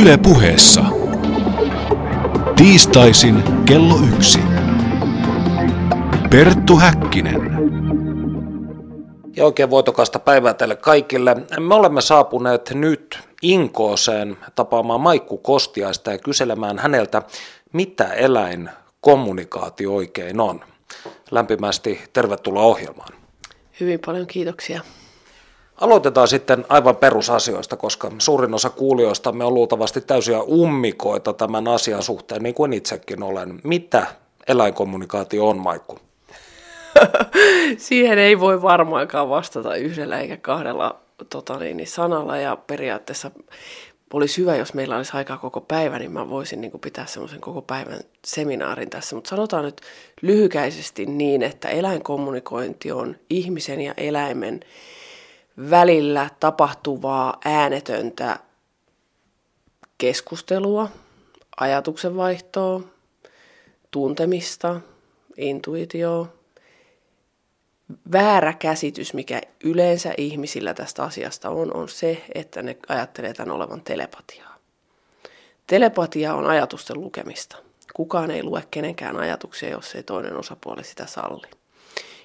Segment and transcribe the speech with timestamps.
[0.00, 0.84] Yle puheessa.
[2.56, 4.38] Tiistaisin kello yksi.
[6.30, 7.40] Perttu Häkkinen.
[9.36, 11.36] Ja oikein voitokasta päivää teille kaikille.
[11.60, 17.22] Me olemme saapuneet nyt Inkooseen tapaamaan Maikku Kostiaista ja kyselemään häneltä,
[17.72, 20.60] mitä eläinkommunikaatio oikein on.
[21.30, 23.12] Lämpimästi tervetuloa ohjelmaan.
[23.80, 24.80] Hyvin paljon kiitoksia.
[25.80, 32.02] Aloitetaan sitten aivan perusasioista, koska suurin osa kuulijoista me on luultavasti täysiä ummikoita tämän asian
[32.02, 33.60] suhteen, niin kuin itsekin olen.
[33.64, 34.06] Mitä
[34.48, 35.98] eläinkommunikaatio on, Maikku?
[37.76, 41.00] Siihen ei voi varmaankaan vastata yhdellä eikä kahdella
[41.30, 43.30] tota niin, sanalla ja periaatteessa
[44.12, 47.62] olisi hyvä, jos meillä olisi aikaa koko päivä, niin mä voisin niin pitää semmoisen koko
[47.62, 49.14] päivän seminaarin tässä.
[49.14, 49.80] Mutta sanotaan nyt
[50.22, 54.60] lyhykäisesti niin, että eläinkommunikointi on ihmisen ja eläimen
[55.70, 58.38] välillä tapahtuvaa äänetöntä
[59.98, 60.88] keskustelua,
[61.56, 62.80] ajatuksenvaihtoa,
[63.90, 64.80] tuntemista,
[65.36, 66.26] intuitioa,
[68.12, 73.82] väärä käsitys, mikä yleensä ihmisillä tästä asiasta on, on se, että ne ajattelee tämän olevan
[73.82, 74.58] telepatiaa.
[75.66, 77.56] Telepatia on ajatusten lukemista.
[77.94, 81.46] Kukaan ei lue kenenkään ajatuksia, jos ei toinen osapuoli sitä salli.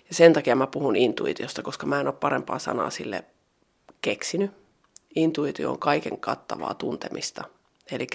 [0.09, 3.23] Ja sen takia mä puhun intuitiosta, koska mä en ole parempaa sanaa sille
[4.01, 4.51] keksinyt.
[5.15, 7.43] Intuitio on kaiken kattavaa tuntemista.
[7.91, 8.07] Eli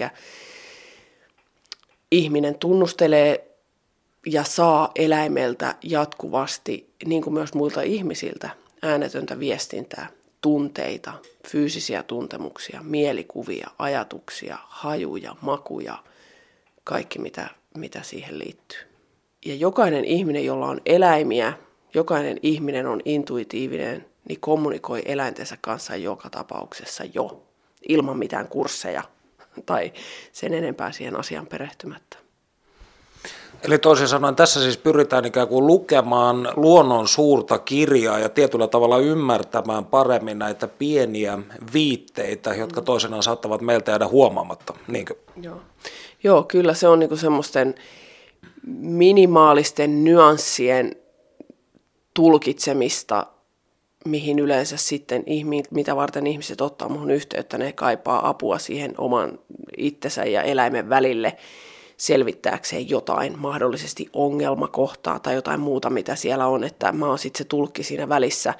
[2.11, 3.55] ihminen tunnustelee
[4.25, 8.49] ja saa eläimeltä jatkuvasti, niin kuin myös muilta ihmisiltä,
[8.81, 10.07] äänetöntä viestintää,
[10.41, 11.13] tunteita,
[11.47, 15.97] fyysisiä tuntemuksia, mielikuvia, ajatuksia, hajuja, makuja,
[16.83, 18.79] kaikki mitä, mitä siihen liittyy.
[19.45, 21.53] Ja jokainen ihminen, jolla on eläimiä,
[21.95, 27.43] jokainen ihminen on intuitiivinen, niin kommunikoi eläintensä kanssa joka tapauksessa jo,
[27.89, 29.03] ilman mitään kursseja
[29.65, 29.93] tai
[30.31, 32.17] sen enempää siihen asian perehtymättä.
[33.63, 38.97] Eli toisin sanoen tässä siis pyritään ikään kuin lukemaan luonnon suurta kirjaa ja tietyllä tavalla
[38.97, 41.39] ymmärtämään paremmin näitä pieniä
[41.73, 42.85] viitteitä, jotka mm.
[42.85, 44.73] toisenaan saattavat meiltä jäädä huomaamatta.
[44.87, 45.15] Niinkö?
[45.41, 45.61] Joo.
[46.23, 47.75] Joo, kyllä se on niinku semmoisten
[48.81, 50.95] minimaalisten nyanssien
[52.15, 53.27] tulkitsemista,
[54.05, 55.23] mihin yleensä sitten,
[55.71, 59.39] mitä varten ihmiset ottaa muhun yhteyttä, ne kaipaa apua siihen oman
[59.77, 61.37] itsensä ja eläimen välille
[61.97, 67.43] selvittääkseen jotain, mahdollisesti ongelmakohtaa tai jotain muuta, mitä siellä on, että mä oon sitten se
[67.43, 68.53] tulkki siinä välissä.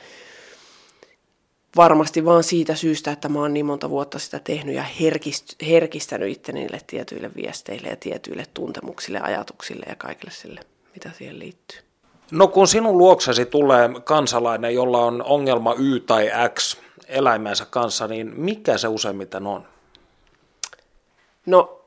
[1.76, 6.32] Varmasti vaan siitä syystä, että mä oon niin monta vuotta sitä tehnyt ja herkist, herkistänyt
[6.32, 10.62] itteni tietyille viesteille ja tietyille tuntemuksille, ajatuksille ja kaikille sille,
[10.94, 11.80] mitä siihen liittyy.
[12.32, 16.78] No kun sinun luoksesi tulee kansalainen, jolla on ongelma Y tai X
[17.08, 19.68] eläimensä kanssa, niin mikä se useimmiten on?
[21.46, 21.82] No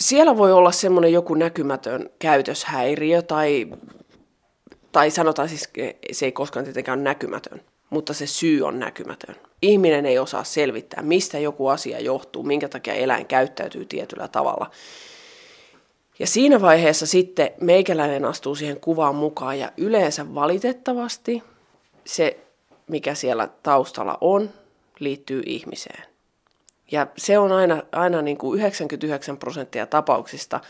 [0.00, 3.66] siellä voi olla semmoinen joku näkymätön käytöshäiriö tai,
[4.92, 5.68] tai sanotaan siis,
[6.12, 7.60] se ei koskaan tietenkään ole näkymätön,
[7.90, 9.36] mutta se syy on näkymätön.
[9.62, 14.70] Ihminen ei osaa selvittää, mistä joku asia johtuu, minkä takia eläin käyttäytyy tietyllä tavalla.
[16.18, 21.42] Ja siinä vaiheessa sitten meikäläinen astuu siihen kuvaan mukaan ja yleensä valitettavasti
[22.06, 22.38] se,
[22.88, 24.50] mikä siellä taustalla on,
[24.98, 26.04] liittyy ihmiseen.
[26.90, 30.60] Ja se on aina, aina niin kuin 99 prosenttia tapauksista,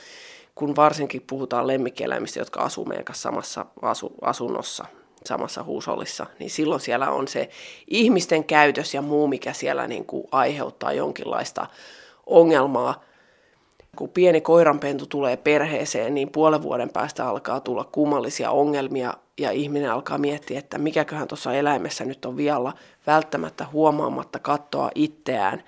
[0.54, 4.84] kun varsinkin puhutaan lemmikkieläimistä, jotka asuu meidän kanssa samassa asu, asunnossa,
[5.24, 7.48] samassa huusollissa, niin silloin siellä on se
[7.88, 11.66] ihmisten käytös ja muu, mikä siellä niin kuin aiheuttaa jonkinlaista
[12.26, 13.04] ongelmaa–
[13.94, 19.90] kun pieni koiranpentu tulee perheeseen, niin puolen vuoden päästä alkaa tulla kummallisia ongelmia ja ihminen
[19.90, 22.72] alkaa miettiä, että mikäköhän tuossa eläimessä nyt on vialla,
[23.06, 25.62] välttämättä huomaamatta kattoa itseään,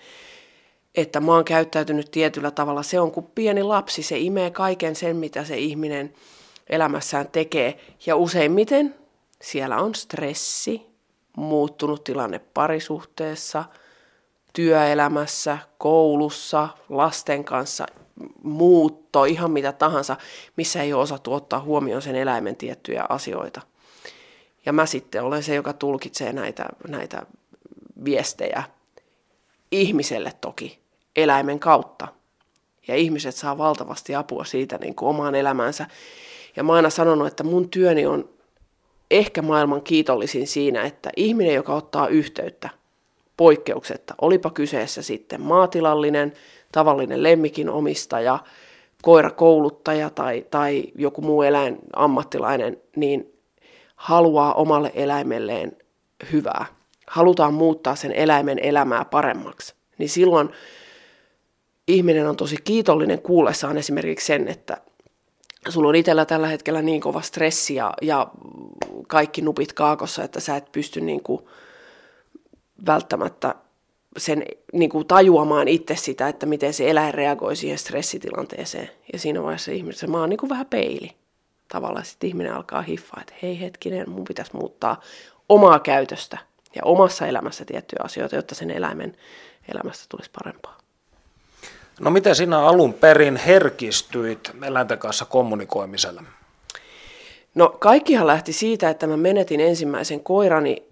[0.94, 2.82] että mä oon käyttäytynyt tietyllä tavalla.
[2.82, 6.14] Se on kuin pieni lapsi, se imee kaiken sen, mitä se ihminen
[6.68, 7.78] elämässään tekee.
[8.06, 8.94] Ja useimmiten
[9.42, 10.86] siellä on stressi,
[11.36, 13.64] muuttunut tilanne parisuhteessa,
[14.52, 17.86] työelämässä, koulussa, lasten kanssa,
[18.42, 20.16] muutto, ihan mitä tahansa,
[20.56, 23.60] missä ei ole osattu ottaa huomioon sen eläimen tiettyjä asioita.
[24.66, 27.26] Ja mä sitten olen se, joka tulkitsee näitä, näitä
[28.04, 28.62] viestejä
[29.70, 30.78] ihmiselle toki,
[31.16, 32.08] eläimen kautta.
[32.88, 35.86] Ja ihmiset saa valtavasti apua siitä niin kuin omaan elämäänsä.
[36.56, 38.28] Ja mä aina sanonut, että mun työni on
[39.10, 42.68] ehkä maailman kiitollisin siinä, että ihminen, joka ottaa yhteyttä
[43.36, 46.32] poikkeuksetta, olipa kyseessä sitten maatilallinen,
[46.76, 48.38] tavallinen lemmikin omistaja,
[49.02, 53.32] koirakouluttaja tai, tai joku muu eläin ammattilainen, niin
[53.96, 55.76] haluaa omalle eläimelleen
[56.32, 56.66] hyvää.
[57.06, 59.74] Halutaan muuttaa sen eläimen elämää paremmaksi.
[59.98, 60.48] Niin silloin
[61.88, 64.76] ihminen on tosi kiitollinen kuullessaan esimerkiksi sen, että
[65.68, 68.28] sulla on itsellä tällä hetkellä niin kova stressi ja, ja
[69.08, 71.40] kaikki nupit kaakossa, että sä et pysty niin kuin
[72.86, 73.54] välttämättä
[74.16, 78.90] sen niin kuin tajuamaan itse sitä, että miten se eläin reagoi siihen stressitilanteeseen.
[79.12, 81.10] Ja siinä vaiheessa ihminen, mä oon niin kuin vähän peili.
[81.68, 85.00] Tavallaan sitten ihminen alkaa hiffaa, että hei hetkinen, mun pitäisi muuttaa
[85.48, 86.38] omaa käytöstä
[86.74, 89.16] ja omassa elämässä tiettyjä asioita, jotta sen eläimen
[89.68, 90.78] elämästä tulisi parempaa.
[92.00, 96.22] No miten sinä alun perin herkistyit eläinten kanssa kommunikoimisella?
[97.54, 100.82] No kaikkihan lähti siitä, että mä menetin ensimmäisen koirani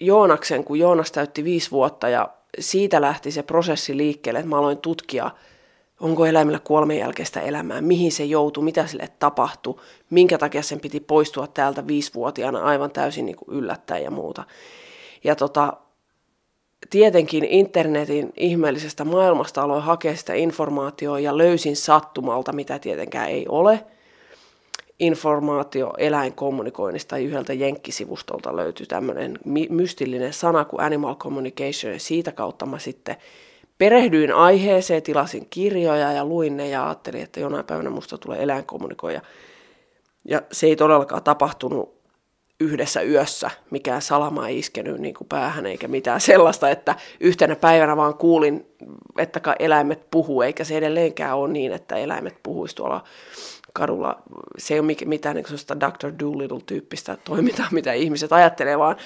[0.00, 4.78] Joonaksen, kun Joonas täytti viisi vuotta ja siitä lähti se prosessi liikkeelle, että mä aloin
[4.78, 5.30] tutkia,
[6.00, 9.80] onko eläimellä kuoleman jälkeistä elämää, mihin se joutui, mitä sille tapahtui,
[10.10, 14.44] minkä takia sen piti poistua täältä viisivuotiaana aivan täysin niin kuin yllättäen ja muuta.
[15.24, 15.72] Ja tota,
[16.90, 23.84] tietenkin internetin ihmeellisestä maailmasta aloin hakea sitä informaatiota ja löysin sattumalta, mitä tietenkään ei ole.
[24.98, 29.38] Informaatio eläinkommunikoinnista yhdeltä jenkkisivustolta löytyi tämmöinen
[29.70, 33.16] mystillinen sana kuin animal communication ja siitä kautta mä sitten
[33.78, 39.20] perehdyin aiheeseen, tilasin kirjoja ja luin ne ja ajattelin, että jonain päivänä musta tulee eläinkommunikoija.
[40.28, 41.96] Ja se ei todellakaan tapahtunut
[42.60, 47.96] yhdessä yössä mikään salama ei iskenyt niin kuin päähän eikä mitään sellaista, että yhtenä päivänä
[47.96, 48.66] vaan kuulin,
[49.18, 53.04] että eläimet puhuu, eikä se edelleenkään ole niin, että eläimet puhuisi tuolla
[53.76, 54.22] kadulla.
[54.58, 56.12] Se ei ole mitään niin sellaista Dr.
[56.18, 58.96] Doolittle-tyyppistä toimintaa, mitä ihmiset ajattelee, vaan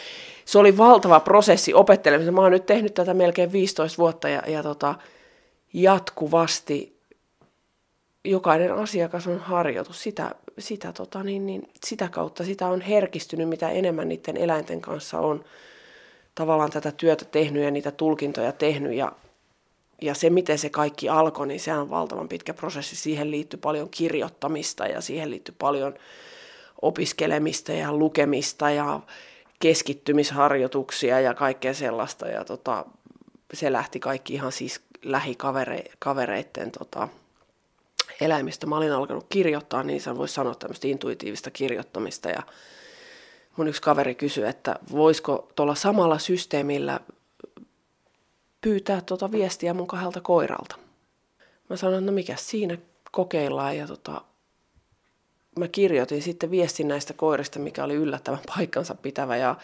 [0.44, 2.34] se oli valtava prosessi opettelemisen.
[2.34, 4.94] Mä oon nyt tehnyt tätä melkein 15 vuotta ja, ja tota,
[5.72, 7.00] jatkuvasti
[8.25, 10.02] jokainen asiakas on harjoitus.
[10.02, 15.19] Sitä, sitä, tota, niin, niin, sitä kautta sitä on herkistynyt, mitä enemmän niiden eläinten kanssa
[15.19, 15.44] on
[16.34, 18.94] tavallaan tätä työtä tehnyt ja niitä tulkintoja tehnyt.
[18.94, 19.12] Ja,
[20.00, 22.97] ja se, miten se kaikki alkoi, niin se on valtavan pitkä prosessi.
[22.97, 25.94] Siihen liittyy paljon kirjoittamista ja siihen liittyy paljon
[26.82, 29.00] opiskelemista ja lukemista ja
[29.58, 32.29] keskittymisharjoituksia ja kaikkea sellaista.
[32.29, 32.85] Ja tota,
[33.55, 37.08] se lähti kaikki ihan siis lähikavereiden tota,
[38.20, 42.29] eläimistä mä olin alkanut kirjoittaa, niin se voisi sanoa tämmöistä intuitiivista kirjoittamista.
[42.29, 42.43] Ja
[43.56, 47.00] mun yksi kaveri kysyi, että voisiko tuolla samalla systeemillä
[48.61, 50.77] pyytää tuota viestiä mun kahdelta koiralta.
[51.71, 52.79] Mä sanoin, että no mikä siinä
[53.11, 54.23] kokeillaan ja tota,
[55.59, 59.57] mä kirjoitin sitten viestin näistä koirista, mikä oli yllättävän paikkansa pitävä ja,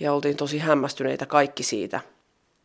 [0.00, 2.00] ja oltiin tosi hämmästyneitä kaikki siitä,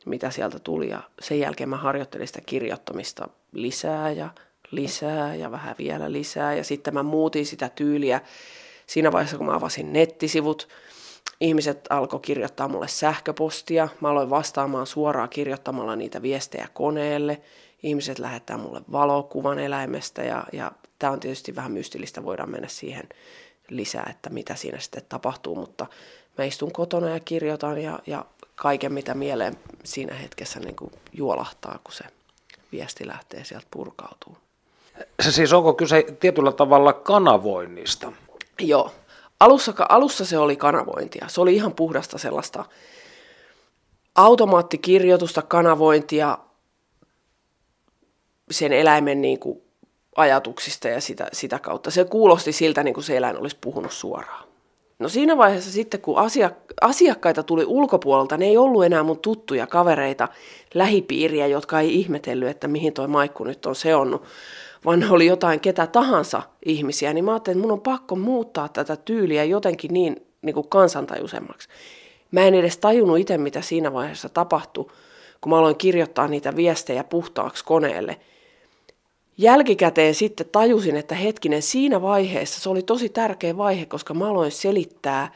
[0.05, 0.89] mitä sieltä tuli.
[0.89, 4.29] Ja sen jälkeen mä harjoittelin sitä kirjoittamista lisää ja
[4.71, 6.53] lisää ja vähän vielä lisää.
[6.53, 8.21] Ja sitten mä muutin sitä tyyliä
[8.87, 10.67] siinä vaiheessa, kun mä avasin nettisivut.
[11.39, 13.87] Ihmiset alkoi kirjoittaa mulle sähköpostia.
[14.01, 17.41] Mä aloin vastaamaan suoraan kirjoittamalla niitä viestejä koneelle.
[17.83, 23.09] Ihmiset lähettää mulle valokuvan eläimestä ja, ja tämä on tietysti vähän mystillistä, voidaan mennä siihen
[23.69, 25.85] lisää, että mitä siinä sitten tapahtuu, mutta
[26.37, 31.79] mä istun kotona ja kirjoitan ja, ja kaiken mitä mieleen siinä hetkessä niin kuin juolahtaa,
[31.83, 32.03] kun se
[32.71, 34.37] viesti lähtee sieltä purkautuu.
[35.21, 38.11] Se siis onko kyse tietyllä tavalla kanavoinnista?
[38.59, 38.91] Joo.
[39.39, 41.25] Alussa, alussa se oli kanavointia.
[41.27, 42.65] Se oli ihan puhdasta sellaista
[44.15, 46.37] automaattikirjoitusta, kanavointia
[48.51, 49.61] sen eläimen niin kuin
[50.15, 51.91] ajatuksista ja sitä, sitä kautta.
[51.91, 54.45] Se kuulosti siltä, niin kuin se eläin olisi puhunut suoraan.
[54.99, 56.15] No siinä vaiheessa sitten, kun
[56.81, 60.27] asiakkaita tuli ulkopuolelta, ne ei ollut enää mun tuttuja kavereita,
[60.73, 64.23] lähipiiriä, jotka ei ihmetellyt, että mihin toi Maikku nyt on seonnut,
[64.85, 68.95] vaan oli jotain ketä tahansa ihmisiä, niin mä ajattelin, että mun on pakko muuttaa tätä
[68.95, 71.69] tyyliä jotenkin niin, niin kuin kansantajuisemmaksi.
[72.31, 74.85] Mä en edes tajunnut itse, mitä siinä vaiheessa tapahtui,
[75.41, 78.19] kun mä aloin kirjoittaa niitä viestejä puhtaaksi koneelle.
[79.37, 84.51] Jälkikäteen sitten tajusin, että hetkinen, siinä vaiheessa se oli tosi tärkeä vaihe, koska mä aloin
[84.51, 85.31] selittää,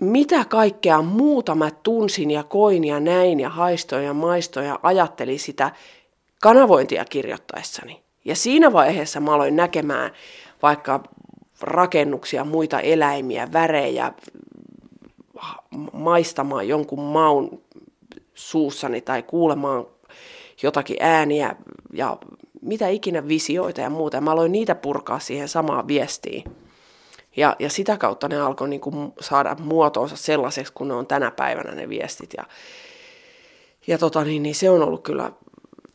[0.00, 5.38] mitä kaikkea muuta mä tunsin ja koin ja näin ja haistoin ja maistoin ja ajattelin
[5.38, 5.72] sitä
[6.44, 8.02] kanavointia kirjoittaessani.
[8.24, 10.10] Ja siinä vaiheessa mä aloin näkemään
[10.62, 11.02] vaikka
[11.60, 14.12] rakennuksia, muita eläimiä, värejä,
[15.92, 17.62] maistamaan jonkun maun
[18.34, 19.86] suussani tai kuulemaan
[20.62, 21.56] jotakin ääniä
[21.92, 22.16] ja
[22.62, 24.20] mitä ikinä visioita ja muuta.
[24.20, 26.44] Mä aloin niitä purkaa siihen samaan viestiin.
[27.36, 31.30] Ja, ja sitä kautta ne alkoi niin kuin saada muotoonsa sellaiseksi, kun ne on tänä
[31.30, 32.30] päivänä ne viestit.
[32.36, 32.44] Ja,
[33.86, 35.30] ja tota, niin, niin se on ollut kyllä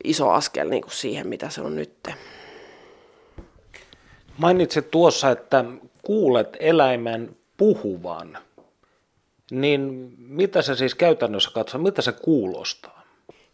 [0.03, 2.07] iso askel niin kuin siihen, mitä se on nyt.
[4.37, 5.65] Mainitsit tuossa, että
[6.01, 8.37] kuulet eläimen puhuvan.
[9.51, 13.03] Niin mitä se siis käytännössä katsoo, mitä se kuulostaa?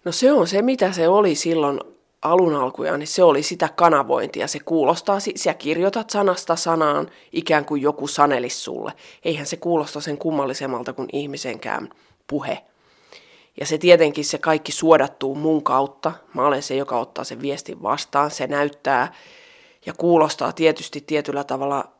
[0.05, 1.79] No se on se, mitä se oli silloin
[2.21, 4.47] alun alkuja, niin se oli sitä kanavointia.
[4.47, 8.93] Se kuulostaa, sä kirjoitat sanasta sanaan ikään kuin joku sanelis sulle.
[9.23, 11.89] Eihän se kuulosta sen kummallisemmalta kuin ihmisenkään
[12.27, 12.63] puhe.
[13.59, 16.11] Ja se tietenkin se kaikki suodattuu mun kautta.
[16.33, 18.31] Mä olen se, joka ottaa sen viestin vastaan.
[18.31, 19.13] Se näyttää
[19.85, 21.91] ja kuulostaa tietysti tietyllä tavalla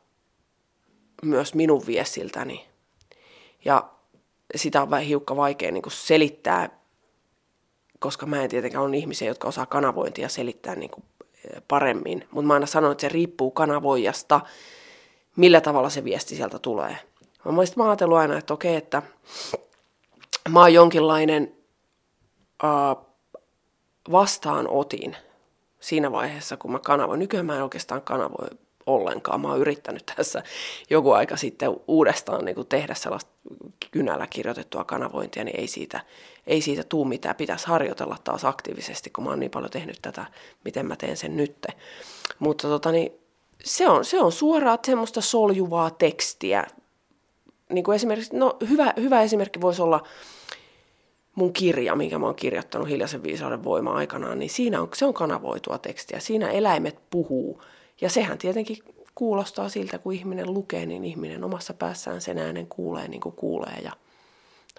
[1.23, 2.65] myös minun viestiltäni.
[3.65, 3.89] Ja
[4.55, 6.69] sitä on vähän hiukka vaikea niin selittää,
[7.99, 12.27] koska mä en tietenkään ole ihmisiä, jotka osaa kanavointia selittää niin kuin eh, paremmin.
[12.31, 14.41] Mutta mä aina sanon, että se riippuu kanavoijasta,
[15.35, 16.97] millä tavalla se viesti sieltä tulee.
[17.45, 19.01] Mä, mä ajatellut aina, että okei, että
[20.49, 21.55] mä oon jonkinlainen
[22.63, 23.05] uh,
[24.11, 25.17] vastaanotin
[25.79, 27.19] siinä vaiheessa, kun mä kanavoin.
[27.19, 28.47] Nykyään mä en oikeastaan kanavoi
[28.85, 29.41] ollenkaan.
[29.41, 30.43] Mä oon yrittänyt tässä
[30.89, 33.31] joku aika sitten uudestaan niin kuin tehdä sellaista
[33.91, 36.01] kynällä kirjoitettua kanavointia, niin ei siitä,
[36.47, 37.35] ei siitä tuu mitään.
[37.35, 40.25] Pitäisi harjoitella taas aktiivisesti, kun mä oon niin paljon tehnyt tätä,
[40.65, 41.67] miten mä teen sen nytte.
[42.39, 43.11] Mutta tota, niin,
[43.63, 46.67] se, on, se on suoraa semmoista soljuvaa tekstiä.
[47.69, 50.03] Niin kuin esimerkiksi, no, hyvä, hyvä esimerkki voisi olla
[51.35, 55.13] mun kirja, minkä mä oon kirjoittanut Hiljaisen viisauden voima aikanaan, niin siinä on, se on
[55.13, 56.19] kanavoitua tekstiä.
[56.19, 57.61] Siinä eläimet puhuu.
[58.01, 58.77] Ja sehän tietenkin
[59.15, 63.79] kuulostaa siltä, kun ihminen lukee, niin ihminen omassa päässään sen äänen kuulee niin kuin kuulee.
[63.83, 63.91] Ja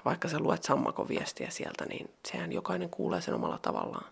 [0.04, 4.06] vaikka sä luet sammakon viestiä sieltä, niin sehän jokainen kuulee sen omalla tavallaan.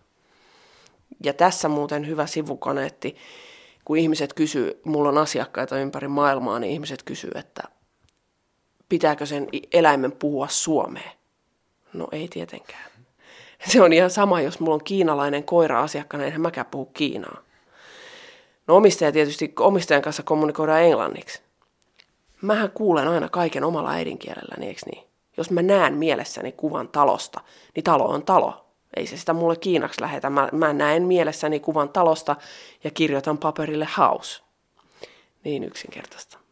[1.23, 3.15] Ja tässä muuten hyvä sivukaneetti,
[3.85, 7.63] kun ihmiset kysyy, mulla on asiakkaita ympäri maailmaa, niin ihmiset kysyy, että
[8.95, 11.11] pitääkö sen eläimen puhua suomeen.
[11.93, 12.85] No ei tietenkään.
[13.69, 17.37] Se on ihan sama, jos mulla on kiinalainen koira asiakkaana, enhän mäkään puhu Kiinaa.
[18.67, 21.41] No omistaja tietysti, omistajan kanssa kommunikoidaan englanniksi.
[22.41, 25.03] Mähän kuulen aina kaiken omalla äidinkielelläni, eikö niin?
[25.37, 27.41] Jos mä näen mielessäni kuvan talosta,
[27.75, 28.65] niin talo on talo.
[28.95, 30.29] Ei se sitä mulle kiinaksi lähetä.
[30.29, 32.35] Mä, mä näen mielessäni kuvan talosta
[32.83, 34.43] ja kirjoitan paperille house.
[35.43, 36.44] Niin yksinkertaista.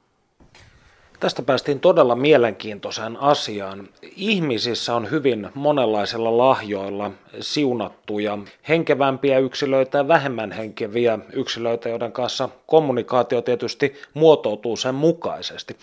[1.23, 3.89] Tästä päästiin todella mielenkiintoiseen asiaan.
[4.15, 8.37] Ihmisissä on hyvin monenlaisilla lahjoilla siunattuja
[8.69, 15.77] henkevämpiä yksilöitä ja vähemmän henkeviä yksilöitä, joiden kanssa kommunikaatio tietysti muotoutuu sen mukaisesti.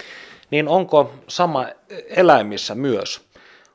[0.50, 1.66] Niin onko sama
[2.16, 3.20] eläimissä myös?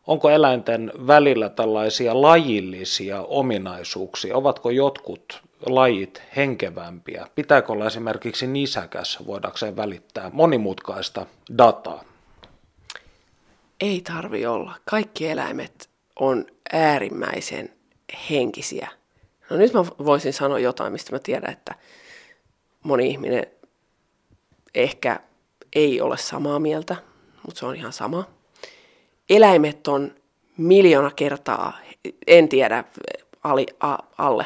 [0.08, 4.38] Onko eläinten välillä tällaisia lajillisia ominaisuuksia?
[4.38, 7.28] Ovatko jotkut lajit henkevämpiä?
[7.36, 11.26] Pitääkö olla esimerkiksi nisäkäs, voidakseen välittää monimutkaista
[11.58, 12.04] dataa?
[13.82, 14.76] Ei tarvi olla.
[14.86, 17.70] Kaikki eläimet on äärimmäisen
[18.30, 18.90] henkisiä.
[19.50, 21.76] No nyt mä voisin sanoa jotain, mistä mä tiedän, että
[22.84, 23.48] moni ihminen
[24.76, 25.20] ehkä
[25.76, 26.96] ei ole samaa mieltä,
[27.46, 28.30] mutta se on ihan sama.
[29.30, 30.16] Eläimet on
[30.58, 31.78] miljoona kertaa,
[32.28, 32.84] en tiedä,
[33.44, 34.46] ali, a, alle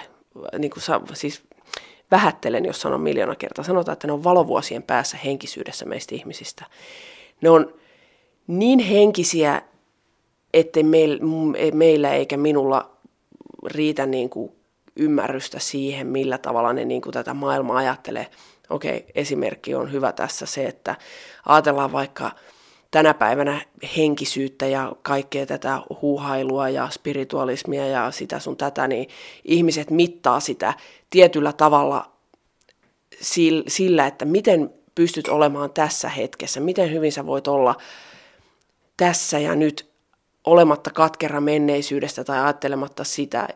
[0.58, 1.44] niin kuin sa, siis
[2.12, 6.66] vähättelen, jos sanon miljoona kertaa, sanotaan, että ne on valovuosien päässä henkisyydessä meistä ihmisistä.
[7.42, 7.74] Ne on
[8.48, 9.62] niin henkisiä,
[10.54, 10.80] että
[11.74, 12.92] meillä eikä minulla
[13.66, 14.52] riitä niin kuin
[14.96, 18.28] ymmärrystä siihen, millä tavalla ne niin kuin tätä maailmaa ajattelee.
[18.70, 20.96] Okei, esimerkki on hyvä tässä se, että
[21.46, 22.32] ajatellaan vaikka
[22.92, 23.62] tänä päivänä
[23.98, 29.10] henkisyyttä ja kaikkea tätä huuhailua ja spiritualismia ja sitä sun tätä, niin
[29.46, 30.74] ihmiset mittaa sitä
[31.10, 32.12] tietyllä tavalla
[33.68, 37.76] sillä, että miten pystyt olemaan tässä hetkessä, miten hyvin sä voit olla
[38.98, 39.90] tässä ja nyt
[40.44, 43.48] olematta katkera menneisyydestä tai ajattelematta sitä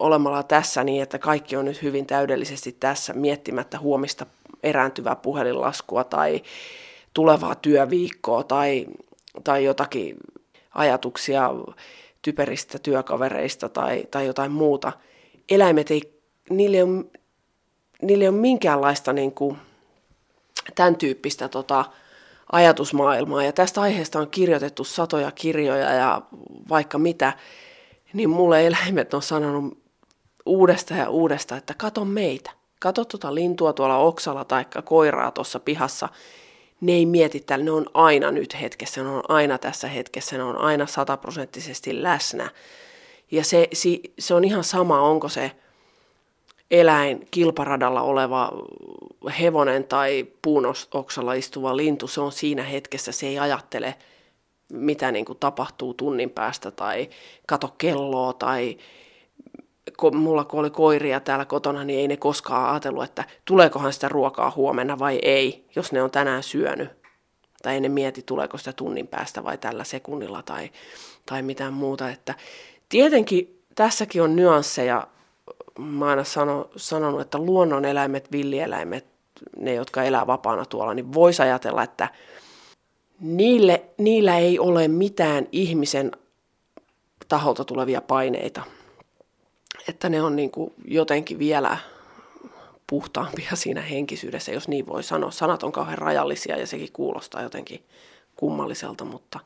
[0.00, 4.26] olemalla tässä niin, että kaikki on nyt hyvin täydellisesti tässä, miettimättä huomista
[4.62, 6.42] erääntyvää puhelinlaskua tai
[7.14, 8.86] tulevaa työviikkoa tai,
[9.44, 10.16] tai jotakin
[10.74, 11.50] ajatuksia
[12.22, 14.92] typeristä työkavereista tai, tai jotain muuta.
[15.50, 17.04] Eläimet ei, niille ole,
[18.02, 19.56] niille ole minkäänlaista niin kuin,
[20.74, 21.84] tämän tyyppistä tota,
[22.52, 23.44] ajatusmaailmaa.
[23.44, 26.22] Ja tästä aiheesta on kirjoitettu satoja kirjoja ja
[26.68, 27.32] vaikka mitä,
[28.12, 29.78] niin mulle eläimet on sanonut
[30.46, 32.50] uudesta ja uudesta, että kato meitä.
[32.80, 36.08] Kato tuota lintua tuolla oksalla tai koiraa tuossa pihassa
[36.80, 40.42] ne ei mieti täällä, ne on aina nyt hetkessä, ne on aina tässä hetkessä, ne
[40.42, 42.50] on aina sataprosenttisesti läsnä.
[43.30, 43.68] Ja se,
[44.18, 45.52] se on ihan sama, onko se
[46.70, 48.52] eläin kilparadalla oleva
[49.40, 53.94] hevonen tai puunoksalla istuva lintu, se on siinä hetkessä, se ei ajattele,
[54.72, 57.08] mitä niin kuin tapahtuu tunnin päästä tai
[57.46, 58.78] kato kelloa tai
[59.96, 64.08] kun mulla kun oli koiria täällä kotona, niin ei ne koskaan ajatellut, että tuleekohan sitä
[64.08, 66.90] ruokaa huomenna vai ei, jos ne on tänään syönyt.
[67.62, 70.70] Tai ei ne mieti, tuleeko sitä tunnin päästä vai tällä sekunnilla tai,
[71.26, 72.10] tai mitään muuta.
[72.10, 72.34] Että
[72.88, 75.06] tietenkin tässäkin on nyansseja.
[75.78, 79.06] Mä aina sano, sanonut, että luonnoneläimet, villieläimet,
[79.56, 82.08] ne, jotka elää vapaana tuolla, niin voisi ajatella, että
[83.20, 86.12] niille, niillä ei ole mitään ihmisen
[87.28, 88.62] taholta tulevia paineita.
[89.88, 91.76] Että ne on niin kuin jotenkin vielä
[92.86, 95.30] puhtaampia siinä henkisyydessä, jos niin voi sanoa.
[95.30, 97.84] Sanat on kauhean rajallisia ja sekin kuulostaa jotenkin
[98.36, 99.40] kummalliselta, mutta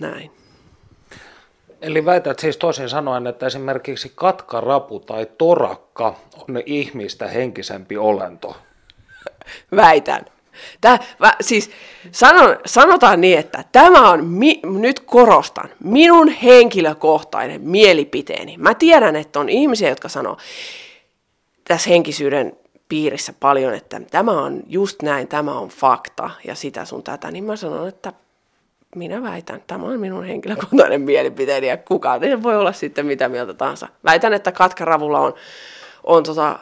[0.00, 0.30] näin.
[1.80, 8.56] Eli väität siis toisin sanoen, että esimerkiksi katkarapu tai torakka on ihmistä henkisempi olento.
[9.76, 10.24] Väitän.
[10.80, 11.70] Tää, mä, siis
[12.12, 18.56] sanon, sanotaan niin, että tämä on, mi, nyt korostan, minun henkilökohtainen mielipiteeni.
[18.58, 20.36] Mä tiedän, että on ihmisiä, jotka sanoo
[21.64, 22.56] tässä henkisyyden
[22.88, 27.44] piirissä paljon, että tämä on just näin, tämä on fakta ja sitä sun tätä, niin
[27.44, 28.12] mä sanon, että
[28.96, 33.54] minä väitän, tämä on minun henkilökohtainen mielipiteeni ja kukaan ei voi olla sitten mitä mieltä
[33.54, 33.88] tahansa.
[34.04, 35.34] Väitän, että katkaravulla on,
[36.04, 36.58] on tota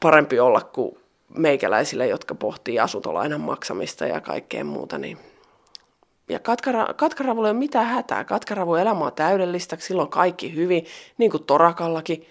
[0.00, 0.97] parempi olla kuin
[1.36, 4.98] meikäläisille, jotka pohtii asuntolainan maksamista ja kaikkea muuta.
[4.98, 5.18] Niin.
[6.28, 8.24] Ja katkara, katkaravulla ei ole mitään hätää.
[8.24, 10.86] Katkaravu elämä on täydellistä, silloin kaikki hyvin,
[11.18, 12.26] niin kuin Torakallakin.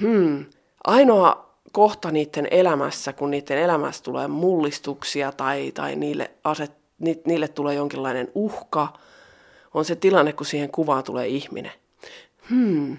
[0.00, 0.44] Hmm.
[0.84, 7.48] Ainoa kohta niiden elämässä, kun niiden elämässä tulee mullistuksia tai, tai niille, aset, ni, niille
[7.48, 8.88] tulee jonkinlainen uhka,
[9.74, 11.72] on se tilanne, kun siihen kuvaan tulee ihminen.
[12.50, 12.98] Hmm,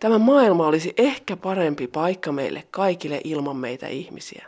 [0.00, 4.46] tämä maailma olisi ehkä parempi paikka meille kaikille ilman meitä ihmisiä.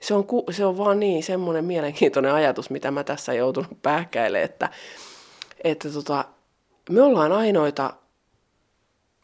[0.00, 4.70] Se on, se on vaan niin semmoinen mielenkiintoinen ajatus, mitä mä tässä joutunut pähkäilemään, että,
[5.64, 6.24] että tota,
[6.90, 7.94] me ollaan ainoita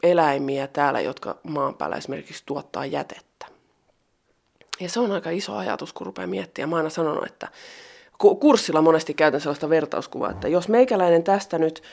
[0.03, 3.45] eläimiä täällä, jotka maan päällä esimerkiksi tuottaa jätettä.
[4.79, 6.69] Ja se on aika iso ajatus, kun rupeaa miettimään.
[6.69, 7.47] Mä aina sanonut, että
[8.17, 11.83] kurssilla monesti käytän sellaista vertauskuvaa, että jos meikäläinen tästä nyt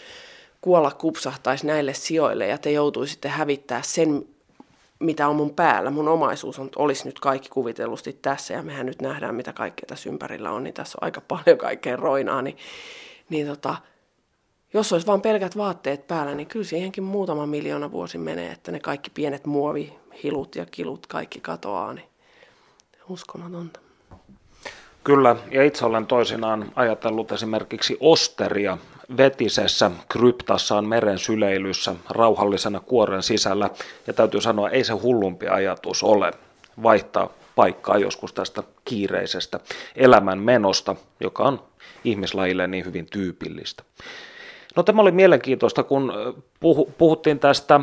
[0.61, 4.27] kuolla kupsahtaisi näille sijoille ja te joutuisitte hävittää sen,
[4.99, 9.03] mitä on mun päällä, mun omaisuus on, olisi nyt kaikki kuvitellusti tässä ja mehän nyt
[9.03, 12.57] nähdään, mitä kaikkea tässä ympärillä on, niin tässä on aika paljon kaikkea roinaa, niin,
[13.29, 13.77] niin tota,
[14.75, 18.81] jos olisi vain pelkät vaatteet päällä, niin kyllä siihenkin muutama miljoona vuosi menee, että ne
[18.81, 22.09] kaikki pienet muovihilut ja kilut kaikki katoaa, niin
[23.09, 23.81] uskomatonta.
[25.05, 28.79] Kyllä, ja itse olen toisinaan ajatellut esimerkiksi osteria
[29.17, 33.71] vetisessä kryptassaan meren syleilyssä rauhallisena kuoren sisällä,
[34.07, 36.33] ja täytyy sanoa, ei se hullumpi ajatus ole
[36.83, 39.61] vaihtaa paikkaa joskus tästä kiireisestä
[39.97, 41.63] elämän menosta, joka on
[42.05, 43.83] ihmislajille niin hyvin tyypillistä.
[44.77, 46.13] No tämä oli mielenkiintoista, kun
[46.99, 47.81] puhuttiin tästä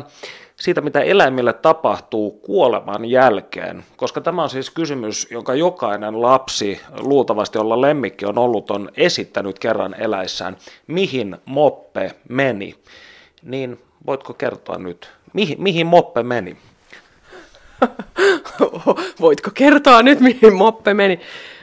[0.56, 7.58] siitä, mitä eläimille tapahtuu kuoleman jälkeen, koska tämä on siis kysymys, jonka jokainen lapsi, luultavasti
[7.58, 12.74] olla lemmikki on ollut, on esittänyt kerran eläissään, mihin moppe meni.
[13.42, 16.56] Niin voitko kertoa nyt, mihin, mihin moppe meni?
[19.20, 21.20] Voitko kertoa nyt, mihin moppe meni?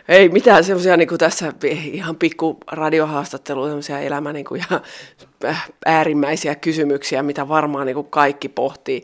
[0.08, 4.80] Ei mitään semmoisia niin tässä ihan pikku radiohaastatteluja, semmoisia elämä niin kuin, ja
[5.86, 9.04] äärimmäisiä kysymyksiä, mitä varmaan niin kuin kaikki pohtii.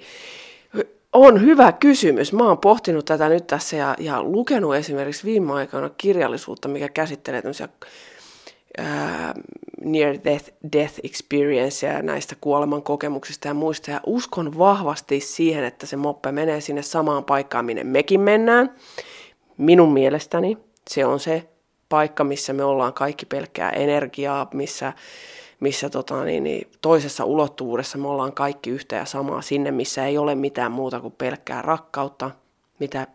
[1.13, 2.33] On hyvä kysymys.
[2.33, 7.41] Mä oon pohtinut tätä nyt tässä ja, ja lukenut esimerkiksi viime aikoina kirjallisuutta, mikä käsittelee
[7.41, 7.69] tämmöisiä
[8.77, 9.33] ää,
[9.83, 13.91] near death, death experienceja näistä kuoleman kokemuksista ja muista.
[13.91, 18.75] Ja uskon vahvasti siihen, että se moppe menee sinne samaan paikkaan, minne mekin mennään.
[19.57, 20.57] Minun mielestäni
[20.89, 21.49] se on se
[21.89, 24.93] paikka, missä me ollaan kaikki pelkkää energiaa, missä,
[25.60, 30.17] missä tota, niin, niin, toisessa ulottuvuudessa me ollaan kaikki yhtä ja samaa sinne, missä ei
[30.17, 32.32] ole mitään muuta kuin pelkkää rakkautta,
[32.80, 33.08] mitä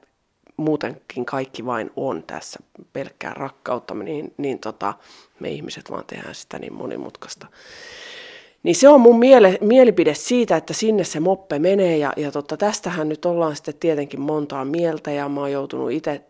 [0.56, 2.58] muutenkin kaikki vain on tässä
[2.92, 4.94] pelkkää rakkautta, niin, niin tota,
[5.40, 7.46] me ihmiset vaan tehdään sitä niin monimutkaista.
[8.62, 12.56] Niin se on mun miele, mielipide siitä, että sinne se moppe menee ja, ja tota,
[12.56, 16.22] tästähän nyt ollaan sitten tietenkin montaa mieltä ja mä oon joutunut itse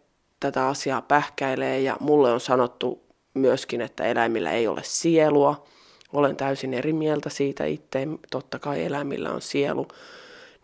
[0.44, 3.02] tätä asiaa pähkäilee ja mulle on sanottu
[3.34, 5.66] myöskin, että eläimillä ei ole sielua.
[6.12, 8.06] Olen täysin eri mieltä siitä itse.
[8.30, 9.88] Totta kai eläimillä on sielu,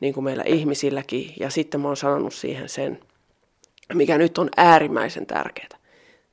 [0.00, 1.32] niin kuin meillä ihmisilläkin.
[1.40, 3.00] Ja sitten mä oon sanonut siihen sen,
[3.94, 5.78] mikä nyt on äärimmäisen tärkeää.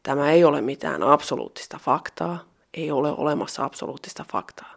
[0.03, 2.43] Tämä ei ole mitään absoluuttista faktaa.
[2.73, 4.73] Ei ole olemassa absoluuttista faktaa.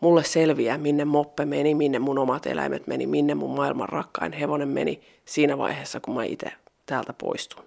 [0.00, 4.68] Mulle selviää, minne moppe meni, minne mun omat eläimet meni, minne mun maailman rakkain hevonen
[4.68, 6.52] meni siinä vaiheessa, kun mä itse
[6.86, 7.66] täältä poistun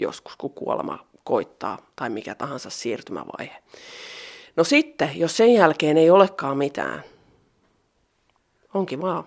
[0.00, 3.62] joskus, kun kuolema koittaa tai mikä tahansa siirtymävaihe.
[4.56, 7.04] No sitten, jos sen jälkeen ei olekaan mitään,
[8.74, 9.24] onkin vaan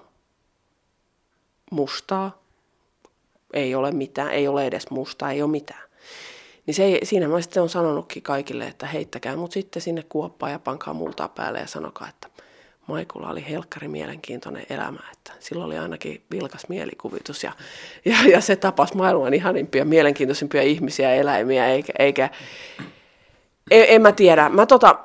[1.72, 2.44] mustaa,
[3.54, 5.84] ei ole mitään, ei ole edes mustaa, ei ole mitään.
[6.66, 10.60] Niin se, siinä mä sitten on sanonutkin kaikille, että heittäkää mut sitten sinne kuoppaan ja
[10.60, 12.43] pankaa multaa päälle ja sanokaa, että
[12.88, 17.52] Maikulla oli helkkari mielenkiintoinen elämä, että silloin oli ainakin vilkas mielikuvitus ja,
[18.06, 22.30] ja, ja se tapas maailman ihanimpia, mielenkiintoisimpia ihmisiä ja eläimiä, eikä, eikä
[23.72, 24.50] en, en mä tiedä.
[24.50, 25.00] Mä tota,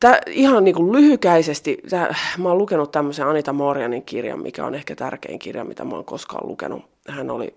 [0.00, 4.74] tää, ihan niin kuin lyhykäisesti, tää, mä oon lukenut tämmöisen Anita Morjanin kirjan, mikä on
[4.74, 6.84] ehkä tärkein kirja, mitä mä oon koskaan lukenut.
[7.08, 7.54] Hän oli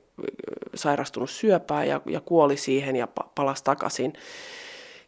[0.76, 4.14] sairastunut syöpään ja, ja kuoli siihen ja palasi takaisin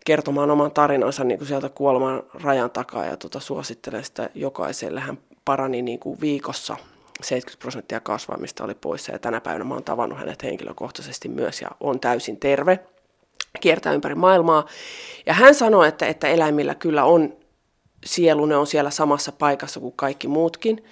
[0.05, 4.99] kertomaan oman tarinansa niin kuin sieltä kuoleman rajan takaa ja tota, suosittelen sitä jokaiselle.
[4.99, 6.77] Hän parani niin kuin viikossa
[7.21, 11.67] 70 prosenttia kasvamista oli poissa ja tänä päivänä mä oon tavannut hänet henkilökohtaisesti myös ja
[11.79, 12.79] on täysin terve,
[13.59, 14.65] kiertää ympäri maailmaa.
[15.25, 17.33] Ja hän sanoi, että, että eläimillä kyllä on
[18.05, 20.83] sielu, ne on siellä samassa paikassa kuin kaikki muutkin.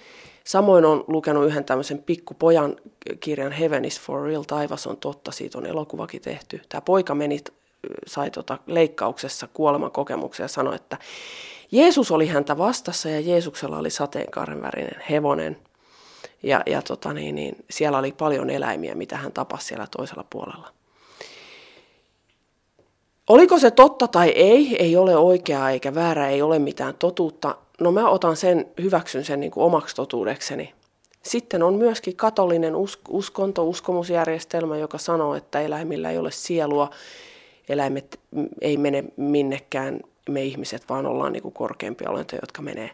[0.43, 2.75] Samoin on lukenut yhden tämmöisen pikkupojan
[3.19, 6.61] kirjan Heaven is for real, taivas on totta, siitä on elokuvakin tehty.
[6.69, 7.39] Tämä poika meni
[8.07, 10.97] sai tota leikkauksessa kuolemankokemuksen ja sanoi, että
[11.71, 15.57] Jeesus oli häntä vastassa ja Jeesuksella oli sateenkaaren värinen hevonen.
[16.43, 20.69] Ja, ja tota niin, niin, siellä oli paljon eläimiä, mitä hän tapasi siellä toisella puolella.
[23.29, 27.55] Oliko se totta tai ei, ei ole oikeaa eikä väärää, ei ole mitään totuutta.
[27.81, 30.73] No mä otan sen, hyväksyn sen niin kuin omaksi totuudekseni.
[31.23, 32.73] Sitten on myöskin katolinen
[33.09, 36.89] uskonto, uskomusjärjestelmä, joka sanoo, että eläimillä ei ole sielua
[37.69, 38.19] eläimet
[38.61, 39.99] ei mene minnekään,
[40.29, 42.91] me ihmiset vaan ollaan niin kuin korkeampia olentoja, jotka menee.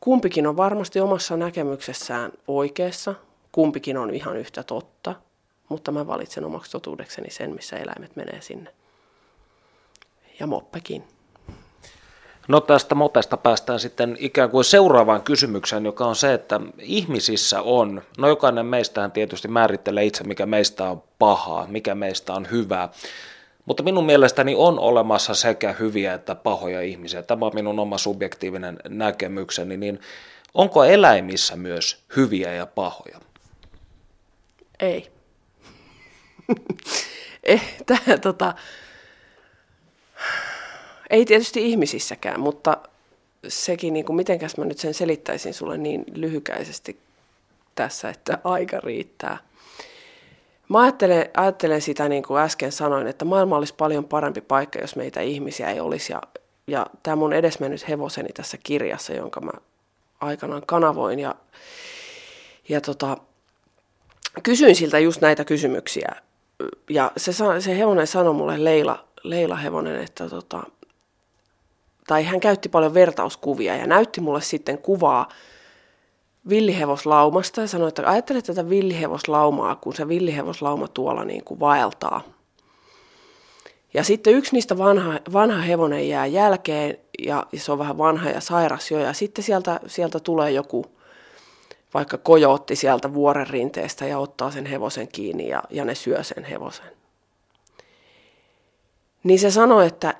[0.00, 3.14] Kumpikin on varmasti omassa näkemyksessään oikeassa,
[3.52, 5.14] kumpikin on ihan yhtä totta,
[5.68, 8.74] mutta mä valitsen omaksi totuudekseni sen, missä eläimet menee sinne.
[10.40, 11.04] Ja moppekin.
[12.50, 18.02] No tästä mopesta päästään sitten ikään kuin seuraavaan kysymykseen, joka on se, että ihmisissä on,
[18.18, 22.88] no jokainen meistähän tietysti määrittelee itse, mikä meistä on pahaa, mikä meistä on hyvää,
[23.64, 27.22] mutta minun mielestäni on olemassa sekä hyviä että pahoja ihmisiä.
[27.22, 30.00] Tämä on minun oma subjektiivinen näkemykseni, niin
[30.54, 33.20] onko eläimissä myös hyviä ja pahoja?
[34.80, 35.10] Ei.
[37.42, 38.54] eh, tää, tota,
[41.10, 42.76] ei tietysti ihmisissäkään, mutta
[43.48, 46.98] sekin, niin kuin, mitenkäs mä nyt sen selittäisin sulle niin lyhykäisesti
[47.74, 49.38] tässä, että aika riittää.
[50.68, 54.96] Mä ajattelen, ajattelen sitä niin kuin äsken sanoin, että maailma olisi paljon parempi paikka, jos
[54.96, 56.12] meitä ihmisiä ei olisi.
[56.12, 56.22] Ja,
[56.66, 59.52] ja tämä mun edesmennyt hevoseni tässä kirjassa, jonka mä
[60.20, 61.34] aikanaan kanavoin ja,
[62.68, 63.16] ja tota,
[64.42, 66.12] kysyin siltä just näitä kysymyksiä.
[66.90, 70.62] Ja se, se hevonen sanoi mulle, Leila, Leila hevonen, että tota,
[72.10, 75.28] tai hän käytti paljon vertauskuvia ja näytti mulle sitten kuvaa
[76.48, 82.22] villihevoslaumasta ja sanoi, että ajattele tätä villihevoslaumaa, kun se villihevoslauma tuolla niin kuin vaeltaa.
[83.94, 88.30] Ja sitten yksi niistä vanha, vanha hevonen jää jälkeen ja, ja se on vähän vanha
[88.30, 90.86] ja sairas jo ja sitten sieltä, sieltä tulee joku
[91.94, 96.44] vaikka kojootti sieltä vuoren rinteestä ja ottaa sen hevosen kiinni ja, ja ne syö sen
[96.44, 96.86] hevosen.
[99.24, 100.14] Niin se sanoi, että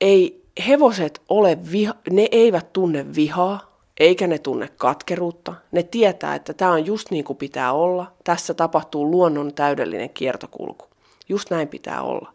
[0.00, 5.54] ei hevoset ole viha, ne eivät tunne vihaa, eikä ne tunne katkeruutta.
[5.72, 8.12] Ne tietää, että tämä on just niin kuin pitää olla.
[8.24, 10.84] Tässä tapahtuu luonnon täydellinen kiertokulku.
[11.28, 12.32] Just näin pitää olla.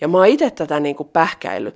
[0.00, 1.74] Ja mä oon itse tätä niin kuin pähkäily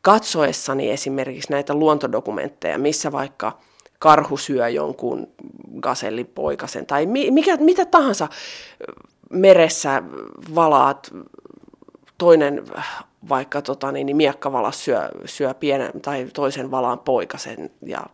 [0.00, 3.58] katsoessani esimerkiksi näitä luontodokumentteja, missä vaikka
[3.98, 5.28] karhu syö jonkun
[5.80, 8.28] gasellipoikasen tai mikä, mitä tahansa
[9.30, 10.02] meressä
[10.54, 11.14] valaat
[12.18, 12.64] toinen
[13.28, 18.06] vaikka tota, niin, niin miekkavalas syö, syö pienen tai toisen valaan poikasen ja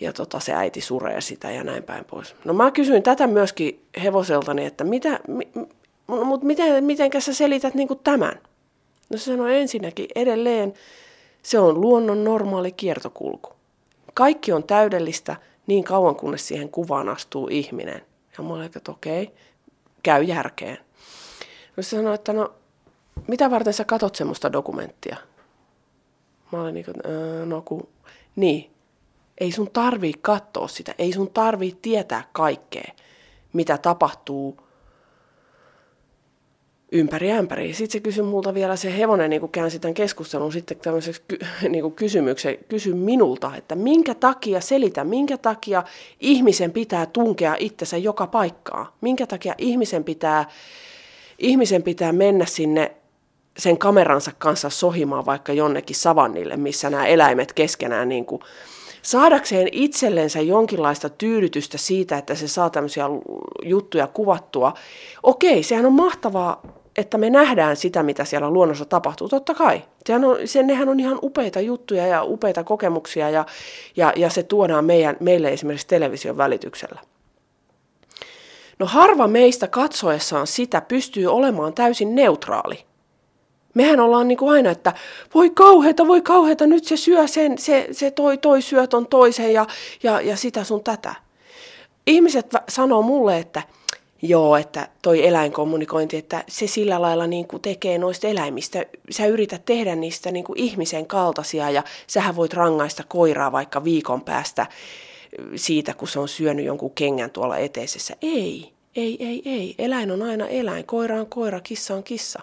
[0.00, 2.34] ja tota, se äiti suree sitä ja näin päin pois.
[2.44, 5.48] No mä kysyin tätä myöskin hevoseltani, että mitä, mi,
[6.06, 8.40] mutta miten, miten sä selität niin kuin tämän?
[9.10, 10.74] No se sanoi ensinnäkin edelleen,
[11.42, 13.52] se on luonnon normaali kiertokulku.
[14.14, 15.36] Kaikki on täydellistä
[15.66, 18.02] niin kauan, kunnes siihen kuvaan astuu ihminen.
[18.38, 19.30] Ja mä olin, että okei,
[20.02, 20.78] käy järkeen.
[21.76, 22.54] No se sanoi, että no,
[23.26, 25.16] mitä varten sä katot semmoista dokumenttia?
[26.52, 26.96] Mä olin niin kuin,
[27.46, 27.88] no kun,
[28.36, 28.70] niin,
[29.40, 32.92] ei sun tarvii katsoa sitä, ei sun tarvii tietää kaikkea,
[33.52, 34.58] mitä tapahtuu
[36.92, 37.74] ympäri ämpäri.
[37.74, 41.92] Sitten se kysyi multa vielä, se hevonen niin käänsi tämän keskustelun sitten tämmöiseksi ky, niin
[41.92, 45.82] kysymyksen, kysy minulta, että minkä takia selitä, minkä takia
[46.20, 50.44] ihmisen pitää tunkea itsensä joka paikkaa, minkä takia ihmisen pitää,
[51.38, 52.92] ihmisen pitää mennä sinne
[53.58, 58.42] sen kameransa kanssa sohimaan vaikka jonnekin savannille, missä nämä eläimet keskenään niin kuin
[59.02, 63.04] saadakseen itsellensä jonkinlaista tyydytystä siitä, että se saa tämmöisiä
[63.62, 64.74] juttuja kuvattua.
[65.22, 66.62] Okei, sehän on mahtavaa,
[66.96, 69.28] että me nähdään sitä, mitä siellä luonnossa tapahtuu.
[69.28, 69.82] Totta kai.
[70.06, 73.46] Sehän on, se, nehän on ihan upeita juttuja ja upeita kokemuksia ja,
[73.96, 77.00] ja, ja se tuodaan meidän, meille esimerkiksi television välityksellä.
[78.78, 82.87] No harva meistä katsoessaan sitä pystyy olemaan täysin neutraali.
[83.78, 84.92] Mehän ollaan niin kuin aina, että
[85.34, 89.52] voi kauheita, voi kauheita, nyt se syö sen, se, se toi, toi syö ton toisen
[89.52, 89.66] ja,
[90.02, 91.14] ja, ja sitä sun tätä.
[92.06, 93.62] Ihmiset sanoo mulle, että
[94.22, 99.64] joo, että toi eläinkommunikointi, että se sillä lailla niin kuin tekee noista eläimistä, sä yrität
[99.64, 104.66] tehdä niistä niin kuin ihmisen kaltaisia ja sähän voit rangaista koiraa vaikka viikon päästä
[105.56, 108.16] siitä, kun se on syönyt jonkun kengän tuolla eteisessä.
[108.22, 109.74] Ei, ei, ei, ei.
[109.78, 112.42] Eläin on aina eläin, koira on koira, kissa on kissa.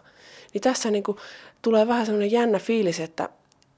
[0.55, 1.17] Niin tässä niin kuin
[1.61, 3.29] tulee vähän semmoinen jännä fiilis, että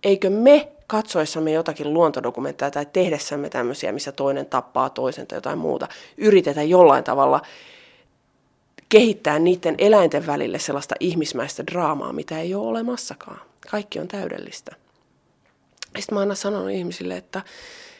[0.04, 5.88] eikö me katsoessamme jotakin luontodokumentteja tai tehdessämme tämmöisiä, missä toinen tappaa toisen tai jotain muuta,
[6.18, 7.42] yritetä jollain tavalla
[8.90, 13.42] kehittää niiden eläinten välille sellaista ihmismäistä draamaa, mitä ei ole olemassakaan.
[13.72, 14.76] Kaikki on täydellistä.
[16.00, 17.42] Sitten mä aina sanonut ihmisille, että,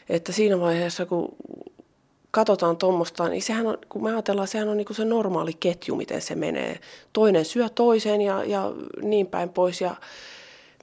[0.10, 1.36] että siinä vaiheessa, kun
[2.38, 5.96] katsotaan tuommoista, niin sehän on, kun me ajatellaan, sehän on niin kuin se normaali ketju,
[5.96, 6.80] miten se menee.
[7.14, 8.72] Toinen syö toiseen ja, ja
[9.02, 9.96] niin päin pois ja